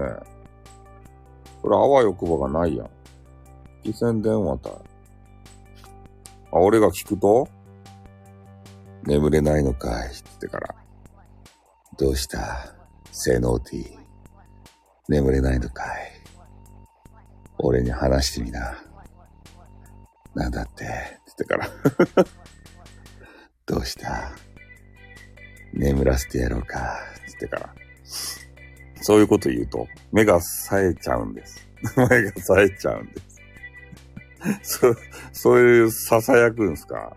[1.62, 2.89] これ、あわよくばがないやん。
[3.84, 4.72] 危機戦電話たい。
[4.74, 4.80] あ、
[6.58, 7.47] 俺が聞くと？
[9.06, 10.74] 眠れないのかいって言ってから。
[11.97, 12.74] どうした？
[13.12, 13.91] セノーティー。
[15.08, 15.88] 眠れないのかい
[17.64, 18.84] 俺に話してみな。
[20.36, 21.70] なんだって、って言ってから。
[23.66, 24.32] どうした？
[25.74, 27.76] 眠らせてやろうか、つってから。
[29.01, 31.68] そういうこと言うと、目が冴えちゃうんです。
[31.97, 33.22] 目が冴えちゃうんで
[34.62, 34.80] す。
[34.80, 34.95] そ、
[35.32, 37.16] そういう囁くんすか？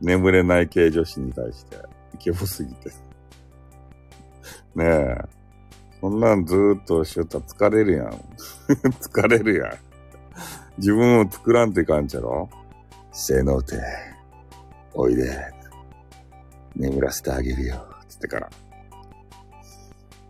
[0.00, 1.76] 眠れない系女子に対して、
[2.14, 2.90] イケボすぎて。
[4.74, 5.35] ねえ。
[6.06, 8.06] そんなんずーっとしよったら疲れるやん。
[9.02, 9.72] 疲れるやん。
[10.78, 12.48] 自分を作らんといかんちゃろ
[13.10, 13.76] 性能て、
[14.94, 15.36] おいで。
[16.76, 17.84] 眠らせてあげるよ。
[18.08, 18.48] つってから。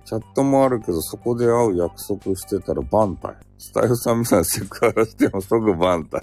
[0.07, 3.37] チャットもあるけど、そこで会う約束してたら万体。
[3.59, 6.23] スタイルさんみたいなセクハラしても即万体。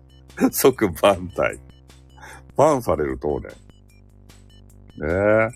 [0.50, 1.58] 即万体。
[2.56, 3.50] バンされると俺。
[3.50, 3.54] ね
[5.02, 5.48] え。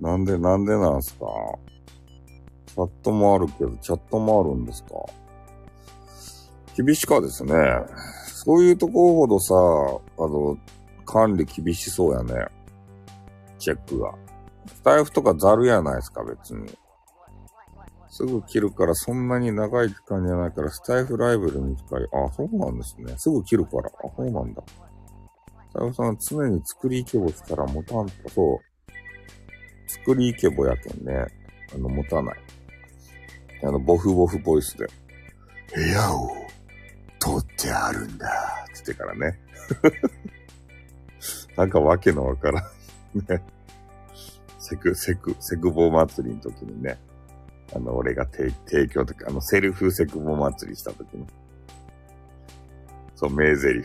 [0.00, 1.26] なんで、なんでなんすか？
[2.72, 4.90] チャットもあるけど、チャットもあるんですか？
[6.74, 7.52] 厳しかですね。
[8.26, 9.58] そういうとこほどさ、あ
[10.26, 10.56] の、
[11.04, 12.46] 管理厳しそうやね。
[13.58, 14.14] チェックが。
[14.66, 16.66] スタイフとかザルやないですか、別に。
[18.08, 22.04] すぐ切るからそんなに長い時間じゃないから、スタイフライブルに近い。
[22.04, 23.14] あ、そうなんですね。
[23.18, 23.88] すぐ切るから。
[23.88, 24.62] あ、そうなんだ。
[25.70, 28.58] スタイフさん常に作りイケボしたら持たんと、そう。
[29.88, 31.26] 作りイケボやけんね。
[31.74, 32.40] あの、持たない。
[33.62, 34.86] あの、ボフボフボイスで。
[35.74, 36.30] 部屋を
[37.18, 38.66] 取ってあるんだ。
[38.74, 39.38] つってからね。
[41.56, 42.64] なんかわけのわからん。
[43.28, 43.42] ね。
[44.58, 46.98] セク、セク、セクボ祭りの時にね。
[47.74, 51.26] あの、俺が提提供とか、あの、セルフセクボ祭りした時に。
[53.14, 53.82] そう、名台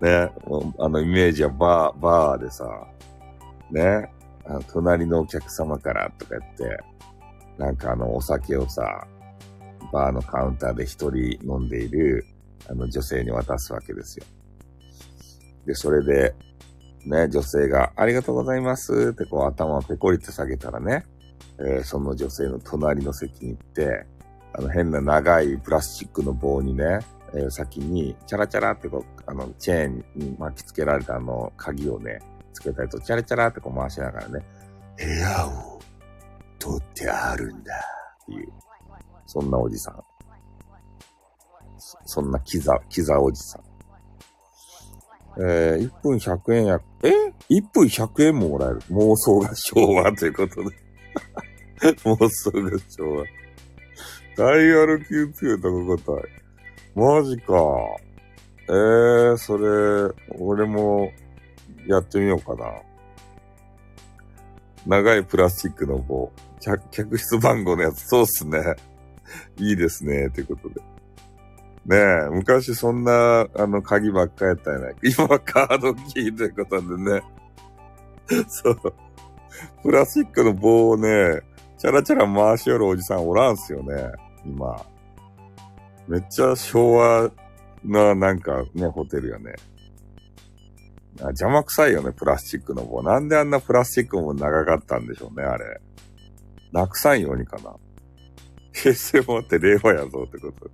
[0.00, 0.30] ね、
[0.78, 2.86] あの、イメージはバー、バーでさ、
[3.70, 4.10] ね、
[4.46, 6.84] あの隣のお客様からとか言って、
[7.58, 9.06] なんかあの、お酒をさ、
[9.92, 12.26] バーのカウンターで一人飲んでいる、
[12.68, 14.24] あの、女性に渡すわけですよ。
[15.66, 16.34] で、それで、
[17.06, 21.04] ね、女性が、ありがとうございますってこう頭をペコリって下げたらね、
[21.58, 24.06] えー、その女性の隣の席に行って、
[24.56, 27.00] あの変な長いプラスチックの棒にね、
[27.34, 32.20] えー、先に、チャラチャラってこう、あの、チェーンに巻き付けられたあの、鍵をね、
[32.52, 34.44] つけたりと、チャラチャラってこう回しながらね、
[34.96, 35.73] 部屋を
[36.64, 37.74] 取ってあるんだ
[38.22, 38.48] っていう、
[39.26, 40.02] そんなおじさん。
[41.76, 43.62] そそんなキザ、キザおじさん。
[45.36, 47.10] えー、1分100円や、え
[47.50, 48.80] ?1 分100円ももらえる。
[48.90, 50.76] 妄想が昭和ということで。
[52.04, 53.24] 妄想が昭和。
[54.36, 56.30] ダイヤル Q2 高かったい。
[56.94, 57.52] マジか。
[58.68, 61.10] えー、それ、俺も
[61.86, 62.72] やってみようかな。
[64.86, 66.32] 長いプラスチックの棒。
[66.90, 68.58] 客、室番号のやつ、そうっすね。
[69.58, 70.80] いいですね、ということで。
[71.86, 71.96] ね
[72.26, 74.94] え、昔そんな、あの、鍵ばっかやったやない。
[75.04, 77.22] 今はカードキーということでね。
[78.48, 78.76] そう。
[79.82, 81.42] プラスチックの棒をね、
[81.78, 84.12] チャラチャラ回しよるおじさんおらんすよね、
[84.44, 84.74] 今。
[86.08, 87.30] めっちゃ昭和
[87.84, 89.54] な、なんかね、ホテルよね。
[91.20, 93.02] 邪魔くさいよね、プラスチックの棒。
[93.02, 95.80] なんであんなプラスチックも長かったんでしょうね、あれ。
[96.74, 97.76] なくさんようにかな？
[98.72, 100.70] 平成もって令和やぞってこと。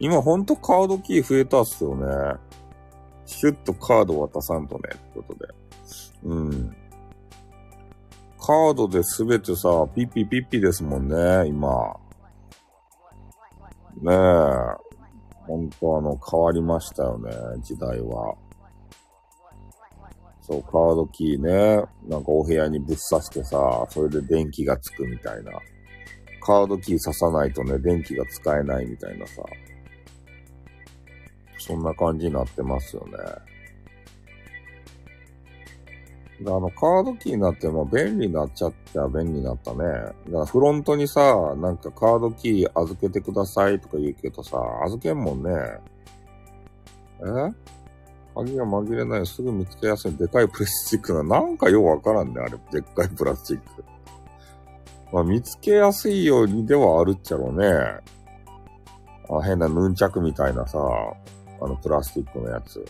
[0.00, 2.06] 今ほんとカードキー増えたっすよね。
[3.26, 5.52] シュッとカード渡さんとね、ってことで。
[6.24, 6.76] うん。
[8.40, 11.94] カードで全てさ、ピッピピッピですもんね、今。
[14.00, 14.14] ねえ。
[15.46, 17.30] ほんとあの、変わりましたよね、
[17.60, 18.34] 時代は。
[20.48, 21.84] そう、カードキーね。
[22.08, 25.52] なんかお部屋にぶっ刺してさ、それで電気がつくみたいな。
[26.40, 29.42] カードキー刺さないとね、電気が使えないみたいなさ。
[31.58, 33.18] そんな感じになってますよね。
[36.40, 39.78] あの、カードキーになっても便利になっちゃって便利になったね。
[39.78, 45.50] だからフロントにさ、なんかカードキー預けてくださいとか言うけどさ、預けんもんね。
[47.20, 47.24] え？
[48.38, 52.52] 鍵が紛れないすぐ見つけやすいでかいプラスチックな、なんかようわからんね、あれ。
[52.70, 53.84] でっかいプラスチック。
[55.12, 57.66] まあ、見つけやすいようにではあるっちゃろうね。
[59.30, 60.78] あ変なヌンチャクみたいなさ、
[61.60, 62.84] あのプラスチックのやつ。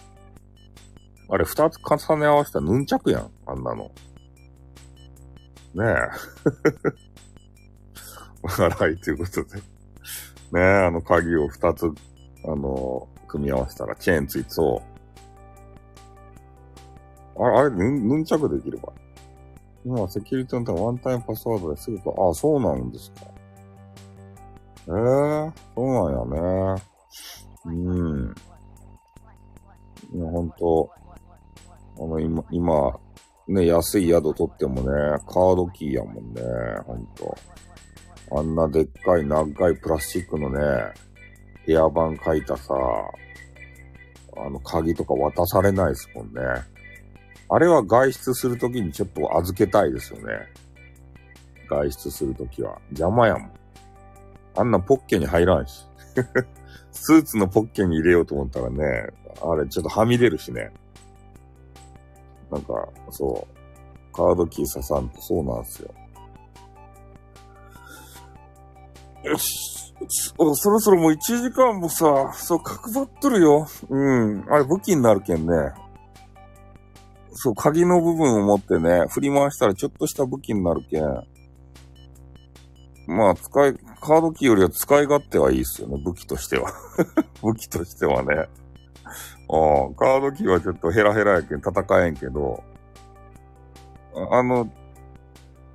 [1.30, 3.90] あれ二つ重ね合わせたヌンチャクやん、あんなの。
[5.74, 5.84] ねえ。
[8.42, 9.56] 笑いということで。
[9.56, 9.62] ね
[10.54, 11.90] え、あの鍵を二つ、
[12.44, 14.97] あの、組み合わせたらチェーンついてそう。
[17.38, 18.92] あれ、あれ、ヌン、ヌンチャクできるば。
[19.84, 23.26] 今、セキュリティのためワンタイムパスワードですぐと、あ、そうなんですか。
[24.88, 26.82] ええー、そうなんやね。
[27.66, 28.34] うん。
[30.14, 30.90] いや、ほんと、
[31.98, 33.00] あの、今、今、
[33.48, 34.90] ね、安い宿取ってもね、
[35.26, 36.42] カードキーやもんね、
[36.86, 37.36] ほんと。
[38.30, 40.58] あんなでっかい長いプラスチックのね、
[41.66, 42.74] 部屋版書いたさ、
[44.36, 46.40] あの、鍵とか渡されないですもんね。
[47.50, 50.48] あれは外出するときにちょっと預けたいですよね。
[51.68, 52.78] 外出するときは。
[52.90, 53.50] 邪魔やもん。
[54.56, 55.86] あんなポッケに入らんし。
[56.92, 58.84] スーツのポッケに入れようと思ったらね、
[59.40, 60.72] あれちょっとはみ出るしね。
[62.50, 63.46] なんか、そ
[64.12, 65.94] う、カードキー刺さんとそうなんですよ。
[69.24, 69.94] よし。
[70.54, 73.66] そろそろもう1時間もさ、そう、角張っとるよ。
[73.88, 74.44] うん。
[74.48, 75.54] あれ武器になるけんね。
[77.40, 81.04] そう、鍵の部分を持ってね、振り回したらちょっとした武器になるけん。
[83.06, 86.72] まあ、使い、カードキーよりは使い勝手はいいっすよね、武器としては。
[87.40, 88.34] 武器としてはね。
[88.34, 88.48] ああ、
[89.96, 92.64] カードキーはちょっとヘラヘラやけん戦えんけど、
[94.32, 94.64] あの、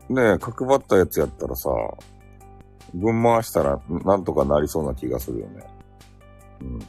[0.09, 1.70] ね、角張ったやつやったらさ、
[2.93, 5.66] 分回したらなんとかなりそうな気がするよね。
[6.59, 6.80] うん。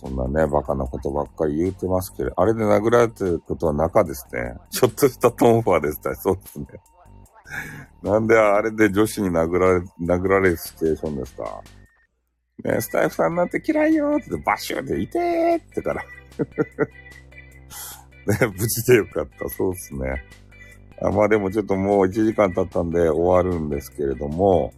[0.00, 4.54] そんなね、バカなことばっかり言うてますけど、あれで殴られてることは中ですね。
[4.70, 6.14] ちょっとしたトンファーですね。
[6.14, 6.66] そうですね。
[8.04, 11.62] なんであれで女子に殴られ、殴られるシチュエーションですか？
[12.62, 16.02] ねスタイフさんなんて嫌いよってバシューっていてーってから。
[18.26, 19.48] ね、無事でよかった。
[19.48, 20.24] そうですね。
[21.02, 24.72] あまあでもちょっともう1時間経ったんで終わるんですけれども、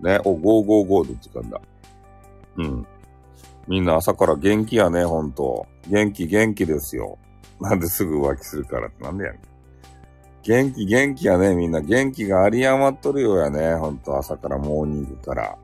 [0.00, 1.60] ね、お、555の時間だ。
[2.58, 2.86] うん。
[3.70, 5.64] みんな朝から元気やね、ほんと。
[5.88, 7.18] 元気元気ですよ。
[7.60, 9.40] なんですぐ浮気するからってなんでやねん。
[10.42, 11.80] 元気元気やね、みんな。
[11.80, 13.76] 元気があり余っとるようやね。
[13.76, 15.56] ほんと朝からモーニングから。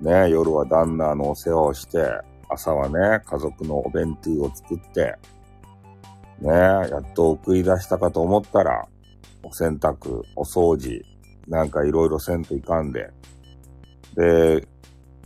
[0.00, 1.98] ね、夜は旦那のお世話をして、
[2.48, 5.16] 朝はね、家族のお弁当を作って、
[6.38, 8.86] ねやっと送り出したかと思ったら、
[9.42, 11.04] お洗濯、お掃除、
[11.48, 13.10] なんかいろいろせんといかんで。
[14.14, 14.64] で、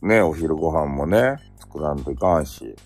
[0.01, 1.37] ね、お昼ご飯もね、
[1.75, 2.77] 作らんといかんし。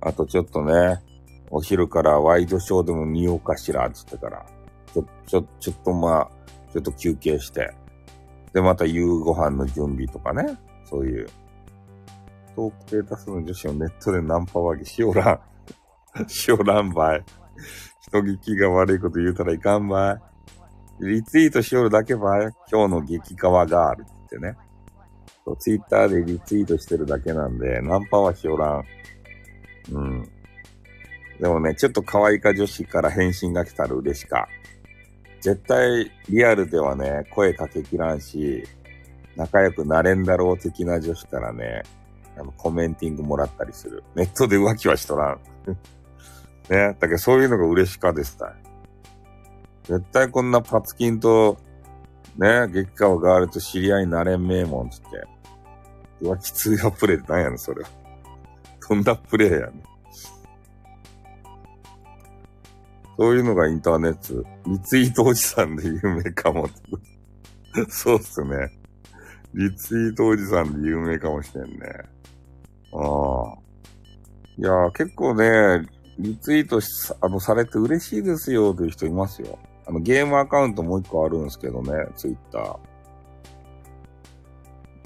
[0.00, 1.02] あとちょっとね、
[1.50, 4.46] お昼からワイドショーでも見ようかしら、つってから。
[4.92, 6.28] ちょ、ちょ、ちょっとまあ、
[6.72, 7.74] ちょっと休憩して。
[8.54, 10.58] で、また夕ご飯の準備とかね。
[10.84, 11.26] そういう。
[12.56, 15.40] トークデータ数の女子をネットでナンパワギしおらん。
[16.28, 17.24] しおらんばい。
[18.00, 20.20] 人聞きが悪いこと言うたらいかんばい。
[21.00, 22.52] リツイートしおるだけばい。
[22.70, 24.56] 今日の激川ガールってね。
[25.58, 28.84] ツイッターでリツイートしてるだけなんで、ナンパはしおらん。
[29.92, 30.30] うん。
[31.38, 34.48] でもね、ちょっと可愛いか女子から返信が来たら嬉しか。
[35.40, 38.64] 絶対リアルではね、声かけきらんし、
[39.36, 41.82] 仲良くなれんだろう的な女子からね、
[42.38, 44.02] あの、コメンティングもらったりする。
[44.14, 45.40] ネットで浮気はしとらん。
[46.70, 48.54] ね、だけどそういうのが嬉しかでした。
[49.82, 51.58] 絶対こんなパツキンと、
[52.38, 55.33] ね、激川ガールと知り合いになれんめえもんつって。
[56.20, 57.88] 浮気通用プレイって何やねん、それは。
[58.88, 59.82] どんなプレイやねん。
[63.16, 64.48] そういうのがインターネット。
[64.66, 66.68] リツイートおじさんで有名かも。
[67.88, 68.70] そうっすね。
[69.54, 71.78] リツイートおじさんで有名かもしれんね。
[72.92, 73.64] ああ。
[74.56, 75.86] いや結構ね、
[76.18, 76.80] リツイート
[77.20, 79.58] あの、されて嬉しいですよという人いますよ。
[79.86, 82.78] あの、ゲームアカウントもう一個あるんですけどね、ツイッター。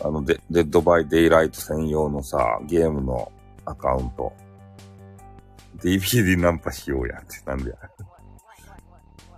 [0.03, 3.33] あの、デ Dead by Daylight 専用のさ、ゲームの
[3.65, 4.33] アカウント。
[5.79, 7.77] DVD ナンパしようやって、なんでや。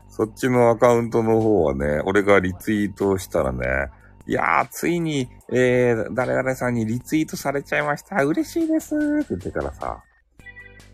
[0.09, 3.91] そっちのアカウントの方はね、俺がリツイートしたらね、
[4.27, 8.23] いやー、ついに、えー、誰々さんにリツイートされちゃいました。
[8.23, 10.03] 嬉しいですって言ってからさ、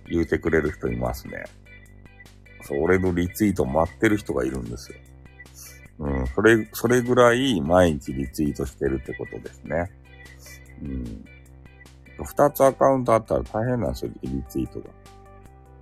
[0.09, 1.45] 言うてくれる人いますね。
[2.63, 4.99] そう、俺のリツイート待ってる人がいるんですよ。
[5.99, 9.91] うん、それ、それぐらい毎日リツイートしてるってことですね。
[10.83, 11.25] うん。
[12.25, 14.91] 二つアカウントあったら大変なんですよ、リツイートが。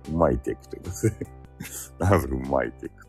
[0.09, 1.27] うまいテクということで。
[1.99, 3.05] なぜうまいテク。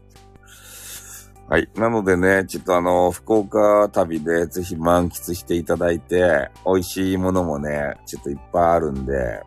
[1.48, 1.68] はい。
[1.76, 9.42] なのでね、ちょっとあの、福岡旅でぜひ満喫していただいて、美味しいものもね、ちょっといっぱいあるんで、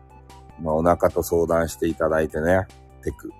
[0.62, 2.66] まあお腹と相談していただいてね、
[3.02, 3.30] テク。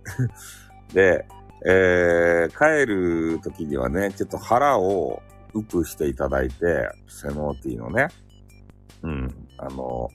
[0.92, 1.26] で、
[1.66, 8.08] えー、帰る時にはね、ちょっと腹をウプしていただいて、セノーティーのね、
[9.02, 10.10] うん、あの、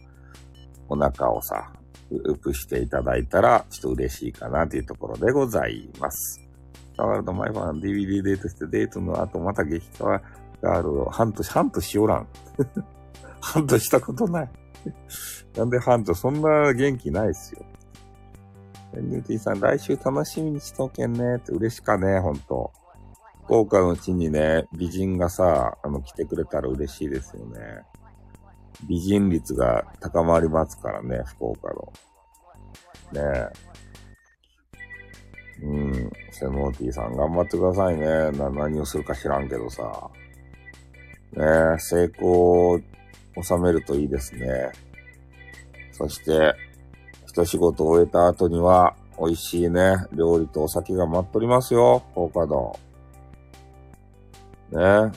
[0.88, 1.72] お腹をさ、
[2.12, 6.42] ウプしていただいたら、ちょっと嬉しいかなというところでございます。
[6.98, 10.22] ワールド毎晩 DVD デートしてデートの後また激化
[10.62, 12.28] ガールを半年、半年しおらん。
[13.42, 14.50] 半年したことない。
[15.56, 17.66] なんで半年、そんな元気ないっすよ。
[19.00, 22.72] NT さん、来週楽しみにしとけんねって嬉しかね、ほんと。
[23.46, 27.60] 福岡の地にね、美人がさ、あの、来てくれたら嬉しいですよね。
[28.88, 31.94] 美人率が高まりますからね、福岡の。
[33.14, 33.50] ね
[35.62, 35.66] え。
[35.66, 36.12] うん。
[36.32, 38.32] セノーティーさん頑張ってくださいね。
[38.32, 40.10] な、何をするか知らんけどさ。
[41.34, 41.44] ね
[41.76, 42.80] え、成功を
[43.42, 44.72] 収めるといいですね。
[45.92, 46.56] そして、
[47.36, 52.80] 一仕事を終えた後には、美味しいね、料理とお酒が待っとりますよ、放課堂。
[54.72, 55.12] ね。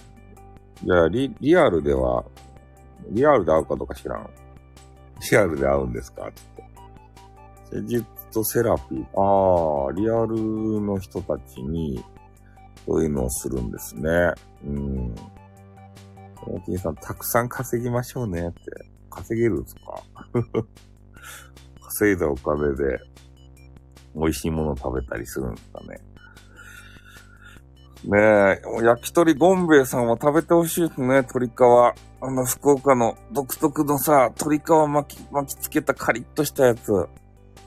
[0.82, 2.24] いや、リ、リアルでは、
[3.10, 4.28] リアルで会うかどうか知らん。
[5.30, 6.30] リアルで会うんですか？
[6.34, 6.64] つって。
[7.76, 9.20] 施術とセラピー。
[9.20, 12.04] ああ、リアルの人たちに、
[12.84, 14.32] そういうのをするんですね。
[14.64, 15.14] うん。
[16.44, 18.60] 大木さん、たくさん稼ぎましょうねって。
[19.08, 20.02] 稼げるんですか？
[21.88, 23.00] 稼いだお金で
[24.14, 25.98] 美味しいもの食べたりするんですかね。
[28.04, 31.50] ねえ、焼き鳥ゴンベイさんは食べてほしいですね、鶏皮。
[32.20, 36.92] あの、福岡の独特のさ、鶏皮巻き、巻きつけたカリッとしたやつ。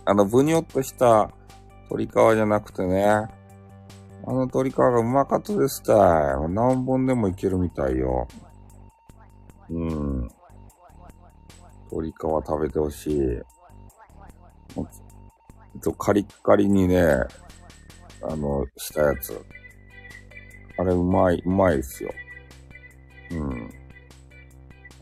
[0.05, 1.29] あの、ブニョっとした
[1.89, 3.05] 鶏皮じゃなくてね。
[4.23, 5.95] あの鶏皮がうまかったですたい。
[6.49, 8.27] 何本でもいけるみたいよ。
[9.69, 10.29] うん。
[11.91, 13.41] 鶏皮食べてほしい。
[15.97, 17.01] カリッカリにね、
[18.23, 19.39] あの、したやつ。
[20.77, 22.11] あれうまい、うまいですよ。
[23.31, 23.69] うん。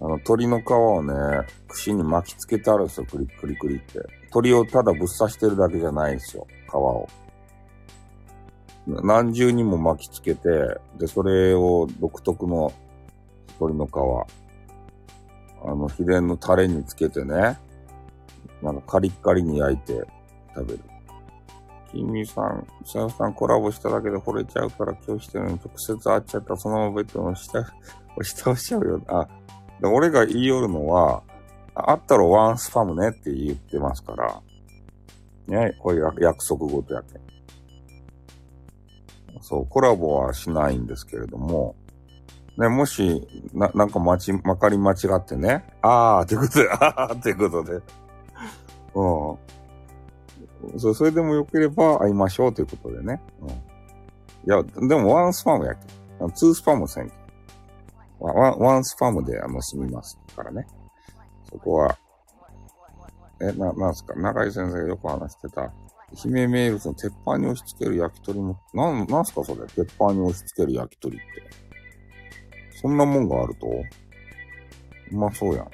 [0.02, 1.14] あの、鶏の皮をね、
[1.68, 4.00] 串に巻きつけてあるんですよ、クリクリクリって。
[4.24, 7.08] 鶏をただぶっ刺してるだけじゃないんですよ、皮を。
[8.88, 10.50] 何重にも巻きつけて、
[10.98, 12.72] で、それを独特の
[13.60, 13.90] 鶏の皮、
[15.66, 17.60] あの、秘伝のタレにつけてね、
[18.62, 20.04] なんかカリッカリに焼いて
[20.56, 20.80] 食べる。
[21.92, 27.64] キミさん、シャンさんコラボしただけで惚れちゃうから今日してるのに直接会っちゃったそのままベッドの下、
[28.22, 29.02] 下 押しちゃうよ。
[29.08, 29.28] あ、
[29.82, 31.24] で俺が言いよるのは、
[31.74, 34.42] あったらワンスパムねって言ってますから。
[35.48, 37.22] ね、こういう約束事やけん。
[39.42, 41.76] そう、コラボはしないんですけれども、
[42.58, 47.82] ね、もし、な、なんかまち、まかり間違ってね、あーってことで、あーってことで、
[49.00, 50.80] うん。
[50.80, 53.22] そう、それでも良ければ会いましょうということでね。
[53.42, 53.50] うん。
[53.50, 53.54] い
[54.46, 55.82] や、でもワンスパムやけ。
[56.34, 57.16] ツースパムせんけ。
[58.20, 60.68] ワン、ワンスパムで、あの、済みますからね。
[61.50, 61.98] そこは、
[63.42, 65.72] え、な、なんすか、長井先生がよく話してた、
[66.14, 71.26] 愛媛名物の鉄板に押し付ける焼き鳥も、なん、なんすかそれ、鉄板に押し付ける焼き鳥って。
[72.82, 73.68] そんなもんがあると？
[73.68, 75.68] うまそうやん。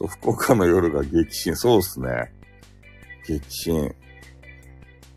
[0.00, 1.56] そう、福岡の夜が激震。
[1.56, 2.32] そうっすね。
[3.26, 3.94] 激震。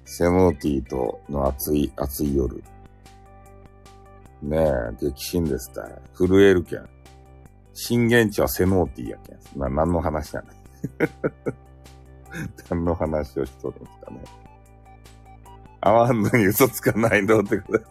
[0.03, 2.61] セノーティーとの暑い、暑い夜。
[4.41, 5.87] ねえ、激震ですた。
[6.13, 6.89] 震えるけん。
[7.73, 9.59] 震源地はセノーティーやけん。
[9.59, 10.51] な、何の話やねん。
[12.69, 14.23] 何の話をしとるんですかね。
[15.79, 17.81] あわんのに嘘つかないのってこと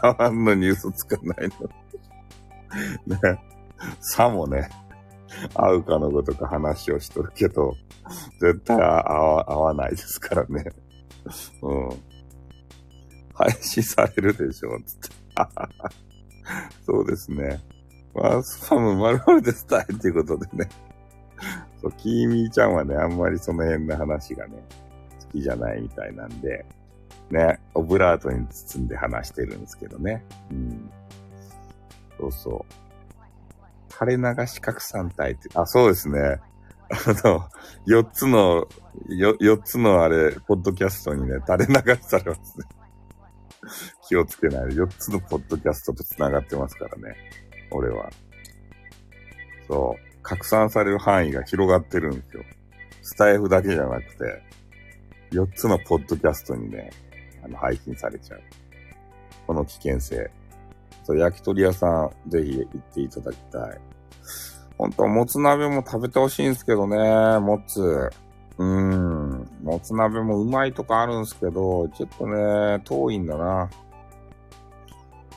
[0.06, 1.48] あわんのに嘘つかない
[3.06, 3.16] の。
[3.16, 3.42] ね。
[4.00, 4.68] さもね、
[5.54, 7.74] 会うかのごとく話をしとるけど、
[8.40, 10.64] 絶対会わないですからね。
[11.62, 11.88] うん。
[13.34, 15.08] 配信されるでしょ、つって。
[16.84, 17.60] そうですね。
[18.14, 20.68] ワースパム丸々で伝えっていうことでね。
[21.80, 24.64] そう、キーミーちゃんはね、あんまりその辺の話がね、
[25.20, 26.64] 好きじゃないみたいなんで、
[27.30, 30.24] ね、オブラートに包んで話してるんですけどね。
[30.50, 30.90] うん。
[32.18, 32.87] そうそう。
[33.98, 36.40] 垂れ流し拡散体って、あ、そうですね。
[36.90, 37.48] あの、
[37.84, 38.66] 四つの、
[39.08, 42.66] よ、四つのあれ、ポッドキャストにね、垂れ流しされますね。
[44.06, 47.16] 気をつけないで、四つのポッドキャストと繋がってますからね。
[47.70, 48.10] 俺は。
[49.66, 50.22] そう。
[50.22, 52.44] 拡散される範囲が広がってるんですよ。
[53.02, 54.42] スタイフだけじゃなくて、
[55.30, 56.90] 四つのポッドキャストにね、
[57.42, 58.42] あの、配信されちゃう。
[59.46, 60.30] この危険性。
[61.04, 63.80] そう、焼き鳥屋さん、ぜひ行っていただきたい。
[64.78, 66.96] 本当はもつ鍋も食べてほしいんですけどね、
[67.40, 67.80] もつ。
[67.82, 69.48] うーん。
[69.62, 73.68] もつ鍋もうまいとこあるんですけど、ちょっとね、遠いんだな。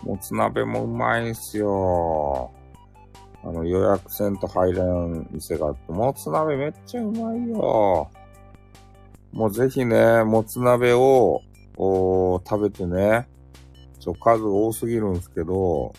[0.03, 2.51] もつ鍋もうまいんすよ。
[3.43, 8.09] あの、予約せんと入れん店があって、もつ鍋めっちゃうまいよ。
[9.31, 11.41] もうぜひね、もつ鍋を、
[11.77, 13.27] 食べてね、
[13.99, 15.93] ちょ、数多すぎるんすけど、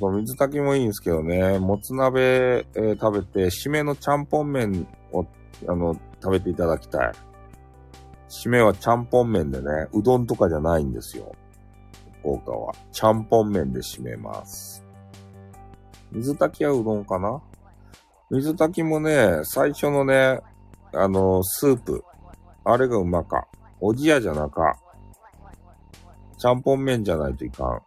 [0.00, 5.26] 水炊きもいいんですけどね、もつ鍋、えー、食べて、締めのちゃんぽん麺を、
[5.68, 7.12] あの、食べていただきたい。
[8.28, 11.34] 締めはちゃんぽん麺でね、うどんとかじゃないんですよ。
[12.20, 12.72] 福岡は。
[12.92, 14.84] ちゃんぽん麺で締めます。
[16.12, 17.40] 水炊きはうどんかな？
[18.30, 20.40] 水炊きもね、最初のね、
[20.92, 22.04] あの、スープ。
[22.64, 23.48] あれがうまか。
[23.80, 24.76] おじやじゃなか。
[26.38, 27.82] ちゃんぽん麺じゃないといかん。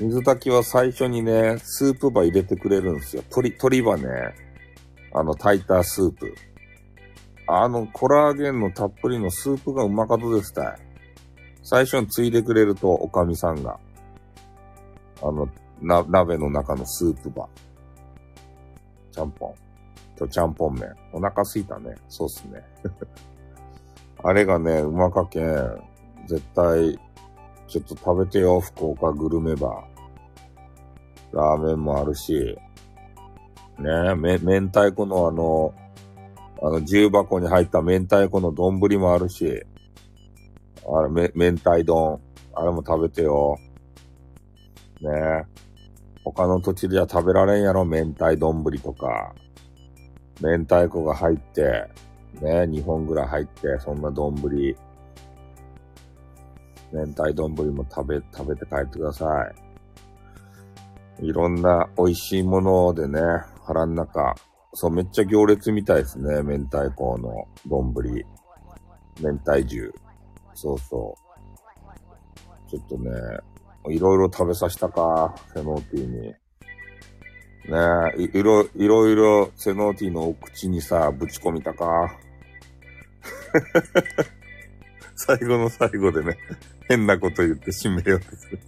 [0.00, 3.22] 水炊きは最初にね、スープ場入れてくれるんですよ。
[3.22, 4.34] 鶏、鶏場ね、
[5.12, 6.34] あの、炊いたスープ。
[7.48, 10.78] あの、コラーゲンのたっぷりのスープがうまかとですたい。
[11.64, 13.80] 最初についでくれると、おかみさんが。
[15.20, 15.48] あの、
[15.80, 17.48] な、鍋の中のスープ場。
[19.10, 19.54] ちゃんぽん。
[20.16, 20.94] とちゃんぽん麺。
[21.12, 21.96] お腹すいたね。
[22.08, 22.62] そうっすね。
[24.22, 25.82] あれがね、うまかけん。
[26.26, 26.98] 絶対
[27.68, 31.36] ちょっと食べてよ、福岡グルメバー。
[31.36, 32.56] ラーメンもあるし、
[33.78, 35.74] ねめ、明太子のあの、
[36.62, 39.62] あの、重箱に入った明太子の丼もあるし、
[40.90, 42.20] あれ、め、明太丼。
[42.54, 43.56] あれも食べてよ。
[45.00, 45.44] ねえ。
[46.24, 49.34] 他の土地では食べられんやろ、明太丼とか。
[50.40, 51.88] 明太子が入って、
[52.40, 54.34] ね、2本ぐらい入って、そんな丼。
[56.92, 59.26] 明太丼も食べ、食べて帰ってくださ
[61.20, 61.26] い。
[61.26, 63.20] いろんな美味しいものでね、
[63.64, 64.34] 腹ん中。
[64.74, 66.42] そう、めっちゃ行列みたいですね。
[66.42, 67.92] 明太子の丼。
[69.20, 69.92] 明太重。
[70.54, 72.70] そうそう。
[72.70, 73.10] ちょっとね、
[73.88, 76.22] いろいろ食べさせたか、セノーティーに。
[76.22, 76.36] ね
[78.16, 82.18] え、いろ、いろいろセノーティーのお口にさ、ぶち込みたか。
[85.16, 86.38] 最後の最後でね、
[86.88, 88.58] 変なこと言って締めようとする。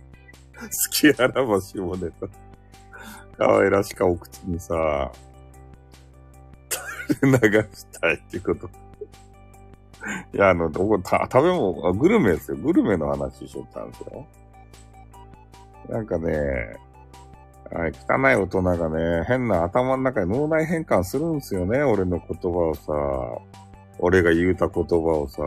[0.54, 2.28] 好きあらばしもねと。
[3.38, 5.10] 可愛らしかお口にさ、
[7.22, 8.68] 流したいってこと。
[10.34, 12.56] いや、あの、僕、た、食べ物、グルメですよ。
[12.58, 14.26] グルメの話しとったんですよ。
[15.88, 16.34] なんかね、
[17.72, 22.92] はい、汚い大人がね、変な頭の中に脳内変換するんですよね、俺の言葉をさ。
[23.98, 25.42] 俺が言うた言葉をさ。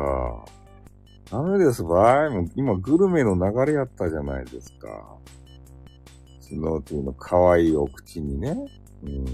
[1.33, 2.29] ダメですばい。
[2.29, 5.17] もう今グルメの流れやったじゃないですか。
[6.39, 8.55] スノーティーの可愛いお口にね。
[9.03, 9.25] うん。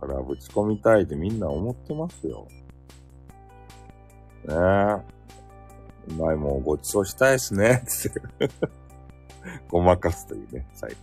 [0.00, 2.48] からぶち込みたいってみんな思ってますよ。
[4.46, 4.54] ねえ。
[4.54, 7.84] うまいもんごちそうしたいですね。
[9.68, 10.96] ごまかすというね、最後。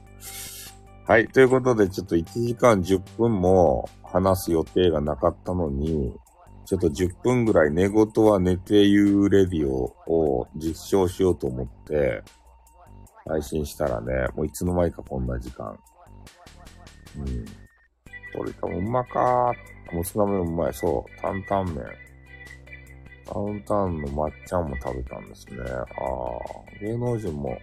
[1.05, 1.27] はい。
[1.27, 6.15] ということで、ちょっと1時間10分も話す予定がなかったのに、
[6.65, 12.23] ちょっと10分ぐらい寝言は寝て言うレディオを実証しようと思って、
[13.25, 15.77] 配信したらね、もういつの間にかこんな時間。
[17.17, 17.45] うん。
[17.45, 19.95] どれかもうまかー。
[19.95, 20.73] もつ鍋もうまい。
[20.73, 21.21] そう。
[21.21, 21.85] 担々麺。
[23.25, 25.57] ダウンタウンのまっちゃんも食べたんですね。
[25.69, 25.85] ああ、
[26.81, 27.57] 芸能人も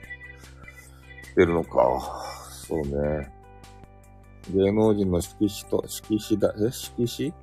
[1.24, 2.24] 来てるのか。
[2.50, 3.30] そうね。
[4.50, 7.34] 芸能人の色紙と、色紙だ、え色紙？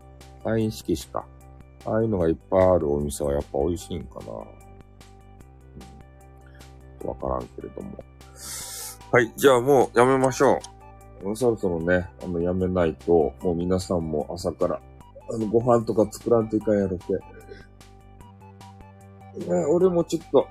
[0.44, 1.26] サイン色紙か。
[1.88, 4.26] ああいうのがいっぱいあるお店はやっぱ美味しいんかな。
[7.04, 7.08] うん。
[7.08, 7.98] わからんけれども。
[9.12, 9.32] はい。
[9.38, 10.60] じゃあもうやめましょ
[11.24, 11.36] う。
[11.36, 14.82] そろそろね、あの、やめないと、もう皆さんも朝から、
[15.30, 17.14] あの、ご飯とか作らんといかんやろって。
[19.46, 20.48] ね、俺もちょっと、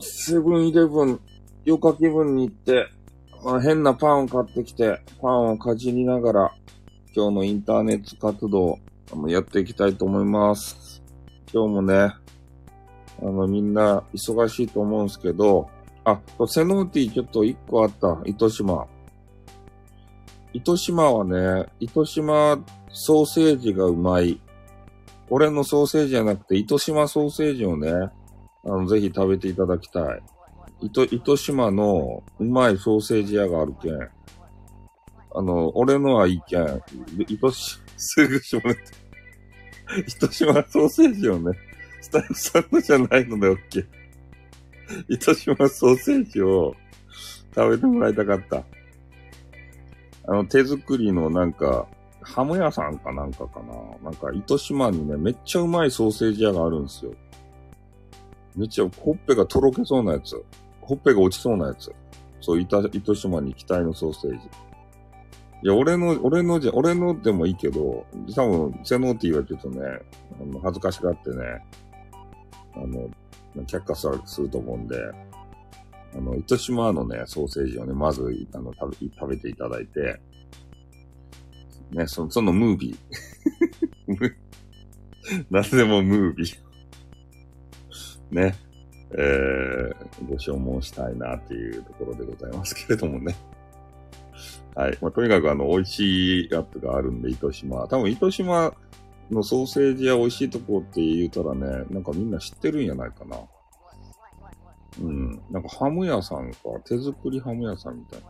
[0.00, 1.20] セブンイレブン、
[1.64, 2.88] 8日気分に行って、
[3.44, 6.54] まあ、変なパンを買ってきて、パンをかじりながら、
[7.14, 8.78] 今日のインターネット活動、
[9.28, 11.02] やっていきたいと思います。
[11.52, 12.14] 今日もね、
[13.22, 15.68] あの、みんな忙しいと思うんですけど、
[16.04, 18.86] あ、セノーティーちょっと1個あった、糸島。
[20.52, 22.58] 糸島はね、糸島
[22.92, 24.40] ソーセージがうまい。
[25.30, 27.90] 俺のソーセージじゃなくて、糸島ソーセージをね、
[28.64, 30.22] あの、ぜひ食べていただきたい。
[30.80, 33.94] 糸、糸島のうまいソーセージ屋があるけん。
[35.36, 36.80] あの、俺のはいいけん。
[37.28, 38.80] 糸し、すぐしまれて。
[40.06, 41.56] 糸島ソーセージをね、
[42.00, 43.86] スタイフさんのじゃないので OK。
[45.08, 46.74] 糸島ソーセージを
[47.54, 48.64] 食べてもらいたかった。
[50.26, 51.86] あの、手作りのなんか、
[52.22, 54.10] ハム屋さんかなんかかな。
[54.10, 57.12] なんか、糸島にね、めっちゃうまいソーセージ屋があるんですよ。
[58.56, 60.42] めっちゃ、ほっぺがとろけそうなやつ。
[60.80, 61.92] ほっぺが落ちそうなやつ。
[62.40, 64.38] そう、糸島に期待のソーセージ。
[65.64, 68.04] いや、俺の、俺のじゃ、俺のでもいいけど、
[68.36, 69.80] 多分、セノーティーはちょっとね、
[70.38, 71.36] あの恥ずかしがってね、
[72.74, 73.08] あの、
[73.64, 73.94] 却下
[74.26, 74.96] すると思うんで、
[76.14, 80.20] あの、糸島のね、ソーセージをね、まず、あの、食べ、食べていただいて、
[81.92, 84.34] ね、その、そのムービー。
[85.50, 86.56] 何でもムービー。
[88.30, 88.54] ね。
[89.16, 93.34] えー、ご消耗したいなっていうところでございますけれどもね。
[94.74, 94.98] はい。
[95.00, 97.86] まあ、とにかくあの、美味しいやつがあるんで、糸島。
[97.86, 98.74] 多分、糸島
[99.30, 103.38] のソーセージや美味しいとこって言うたらね、なんかみんな知ってるんやないかな。
[105.00, 105.42] うん。
[105.50, 108.26] なんかハム屋さんか、手作りハム屋さんみたいな。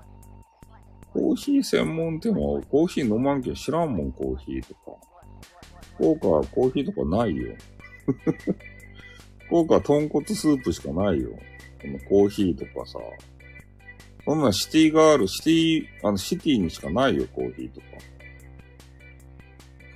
[1.13, 4.99] コーヒー専門店はコーヒー飲まんけん知らんもん、コーヒーとか。
[5.95, 7.55] 福岡はコーヒーとかないよ。
[9.47, 11.31] 福岡は豚骨スープしかないよ。
[11.31, 12.99] このコーヒーとかさ。
[14.25, 17.87] そんなシティガール、シティ、あの、シティにしかないよ、コーヒーとか。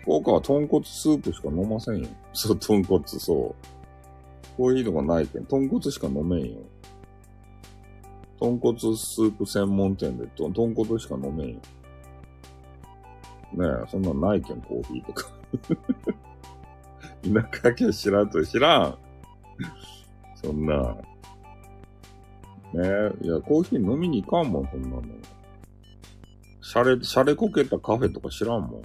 [0.03, 2.09] 福岡は豚骨スープしか飲ませんよ。
[2.33, 4.57] そう、豚骨、そう。
[4.57, 6.59] コーヒーとかないけん、豚骨しか飲めんよ。
[8.39, 11.61] 豚骨スープ専門店で、豚骨しか飲めんよ。
[13.55, 15.31] ねえそんなんないけん、コーヒーとか。
[17.53, 18.99] 田舎家知らんと知らん。
[20.43, 20.97] そんな。
[22.75, 22.83] ね
[23.23, 25.03] いや、コーヒー飲みに行かんもん、そんなの。
[26.61, 28.83] シャレ、シャレこけたカフェとか知らんもん。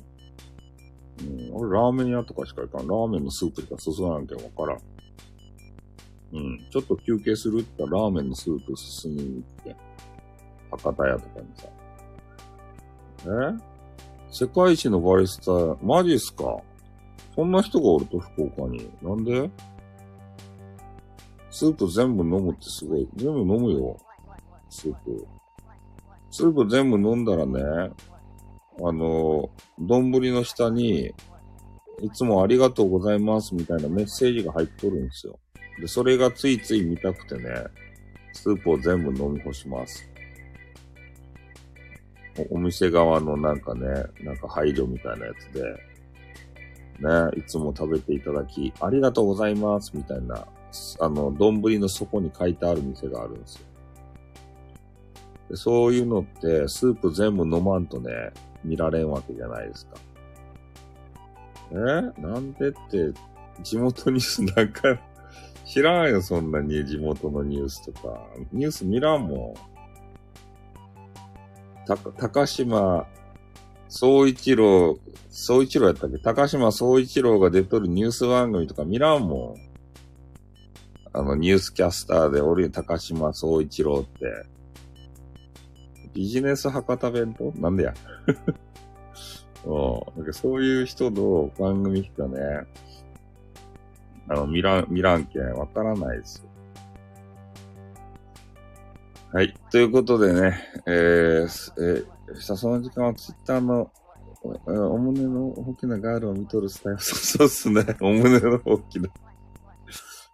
[1.20, 2.88] うん、俺ラーメン屋とかしか行かん。
[2.88, 4.80] ラーメンのスープとかすすらんけんわからん。
[6.36, 9.76] うん、ちょっと休憩するって言ったらラーメンのスープ進みに行って。
[10.72, 11.68] 博多屋とかにさ。
[13.26, 13.74] え？
[14.32, 16.44] 世界一のバリスタ、マジっすか？
[17.36, 18.90] そんな人がおると福岡に。
[19.04, 19.52] なんで？
[21.54, 23.08] スープ全部飲むってすごい。
[23.16, 23.96] 全部飲むよ。
[24.72, 25.28] スープ。
[26.32, 27.92] スープ全部飲んだらね、
[28.80, 31.14] あの、丼の下に、
[32.02, 35.38] いつもありがとうございますみたいなメッセージが入っとるんですよ。
[35.80, 37.54] で、それがついつい見たくてね、
[38.32, 40.10] スープを全部飲み干します。
[42.50, 43.88] お店側のなんかね、
[44.24, 45.62] なんか配慮みたいなやつで、
[47.00, 50.48] ね、いつも食べていただき、ありがとうございますみたいな、
[51.00, 53.62] あの、丼の底に書いてある店があるんですよ。
[55.50, 58.32] でそういうのって、スープ全部飲まんとね、
[58.64, 59.96] 見られんわけじゃないですか。
[61.72, 61.76] え？
[62.22, 63.12] なんでって、
[63.62, 65.00] 地元ニュースなんか、
[65.66, 68.20] 知らんよ、そんなに地元のニュースとか。
[68.52, 69.56] ニュース見らんも
[71.84, 71.86] ん。
[71.86, 73.06] た、高島
[73.90, 74.98] 総一郎、
[75.30, 76.18] 総一郎やったっけ？
[76.20, 79.73] 高島総一郎が出とるニュース番組とか見らんもん。
[81.14, 84.46] あの、ニュースキャスターでおる高島総一郎って。
[86.14, 87.52] ビジネス博多弁当？
[87.60, 87.94] なんでや？
[89.66, 90.18] うん。
[90.18, 92.40] なんかそういう人の番組しかね、
[94.28, 96.50] あの、見らん、見らんけんわからないですよ。
[99.34, 99.54] はい。
[99.72, 103.92] ということでね、えー、えー、その時間はツイッターの、
[104.44, 107.00] お胸の大きなガールを見とるスタイル。
[107.02, 107.84] そうっすね。
[108.02, 109.10] お胸の大きな。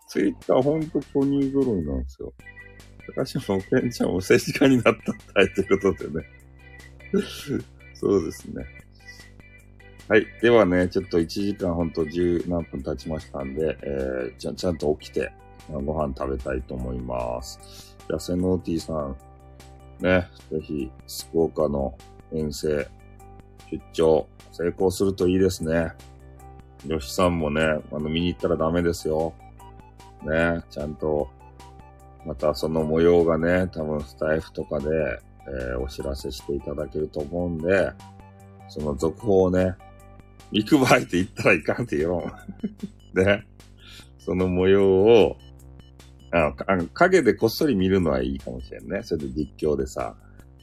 [0.10, 2.34] ツイッターほんとポニー揃いなんですよ。
[3.16, 6.26] 高島おけんちゃんも政治家になったたいということでね。
[7.94, 8.66] そうですね。
[10.08, 10.26] はい。
[10.42, 15.32] ではね、ちょっと1時間ほんと十何分経ちましたんで、えー、ちゃちゃんと起きて、
[15.72, 17.96] ご飯食べたいと思います。
[18.08, 19.16] じゃあ、セノーティーさん、
[20.00, 20.92] ね、ぜひ、
[21.28, 21.96] 福岡の
[22.34, 22.88] 遠征、
[23.70, 25.92] 出張、成功するといいですね。
[26.88, 29.36] 吉さんもね、あの、見に行ったらダメですよ。
[30.24, 31.30] ね、ちゃんと、
[32.26, 34.88] またその模様がね、多分スタイフとかで、
[35.48, 37.92] えー、お知らせしていただけると思うんで、
[38.68, 39.76] その続報をね、
[40.52, 42.24] 行く場合って言ったらいかんって言おう。
[43.14, 43.46] ね。
[44.20, 45.38] その模様を、
[46.32, 49.02] ああの、影でこっそり見るのはいいかもしれんね。
[49.04, 50.16] それで実況でさ、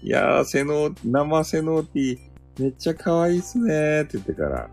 [0.02, 2.18] いやー、セノ、生セノーティー、
[2.62, 4.70] めっちゃ可愛いっすねーって言ってから、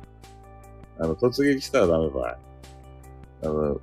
[1.00, 2.38] あの、突撃したらダメばい。
[3.44, 3.82] あの、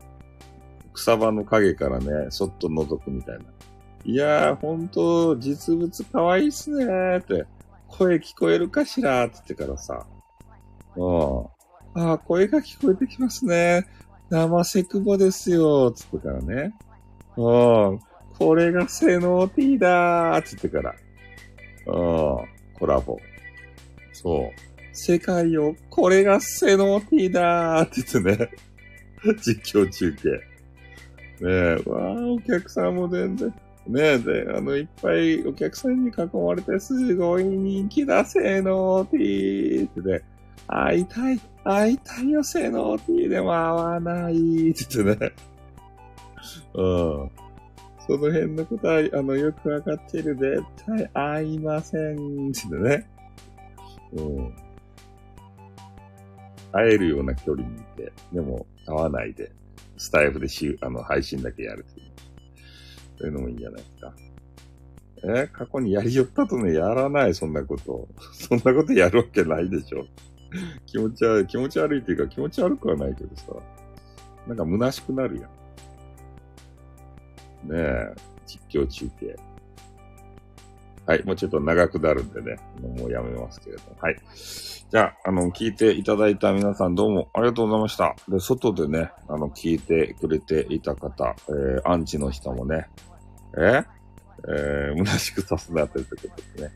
[0.92, 3.44] 草場の影からね、そっと覗くみたいな。
[4.04, 7.44] いやー、ほんと、実物可愛いいっすねーって、
[7.88, 10.06] 声聞こえるかしらーって言ってからさ、
[10.96, 11.44] うん。
[11.94, 13.86] ああ、声が聞こえてきますね。
[14.30, 16.74] 生セクボですよ、つってからね。
[17.36, 17.42] う
[17.94, 18.00] ん。
[18.38, 20.94] これがセノーティーだーって言ってから。
[21.86, 22.78] うん。
[22.78, 23.18] コラボ。
[24.12, 24.50] そう。
[24.92, 28.50] 世界を、これがセノーティーだーって言ってね。
[29.42, 30.49] 実況中継。
[31.40, 33.48] ねえ、わー、お客さんも全然。
[33.86, 40.22] ねえ、で、あの、いっぱいお客さんに囲まれて、すごい人気だ、セノーティーってね。
[40.66, 44.36] 会いたい、会いたいよ、セノーティーでも会わないっ
[44.74, 45.32] て言ってね。
[46.74, 47.30] うん。
[48.06, 50.36] その辺のことは、あの、よくわかっている。
[50.36, 52.50] 絶対会いません。
[52.50, 53.06] ってね。
[54.12, 54.54] うん。
[56.72, 59.50] 会えるような距離にいて、でも会わないで、
[60.00, 62.06] スタイフでしあの、配信だけやるという。
[63.18, 64.14] そういうのもいいんじゃないですか。
[65.22, 68.08] え過去にやりよったとね、やらない、そんなこと。
[68.32, 70.06] そんなことやるわけないでしょ。
[70.86, 73.52] 気持ち悪い、気持ち悪いっていうか気持ち悪くはないけどさ。
[74.46, 75.44] なんか虚しくなるやん。
[77.70, 78.14] ねえ、
[78.46, 79.36] 実況中継。
[81.10, 83.96] はい、もうちょっと長くなるんでね、もうやめますけれども。
[84.00, 84.16] はい。
[84.90, 88.14] じゃあ、あの、聞いていただいた皆さんどうもありがとうございました。
[88.28, 92.86] で、外でね、あの、聞いてくれていた方、えー、アンチの人もね、
[93.58, 93.82] え？
[94.48, 96.70] えー、虚しくさすなということですね。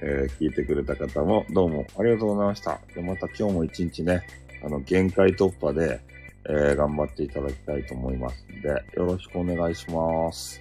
[0.00, 2.78] えー、聞いてくれた方もどうもありがとうございました。
[2.94, 4.22] で、また今日も一日ね、
[4.64, 5.98] あの、限界突破で、
[6.48, 10.60] えー、頑張っていただきたいと思いますんで、よろしくお願いします。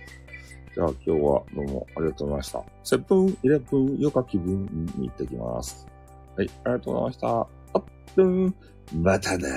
[0.74, 1.18] じゃあ今日は
[1.54, 2.64] どうもありがとうございました。
[2.84, 4.66] セブンイレブンよか気分
[4.96, 5.86] に行ってきます。
[6.38, 6.50] はい。
[6.64, 7.28] ありがとうございました。
[7.28, 7.46] あ
[7.80, 7.84] っ、
[8.18, 8.56] うん、
[8.94, 9.48] またな。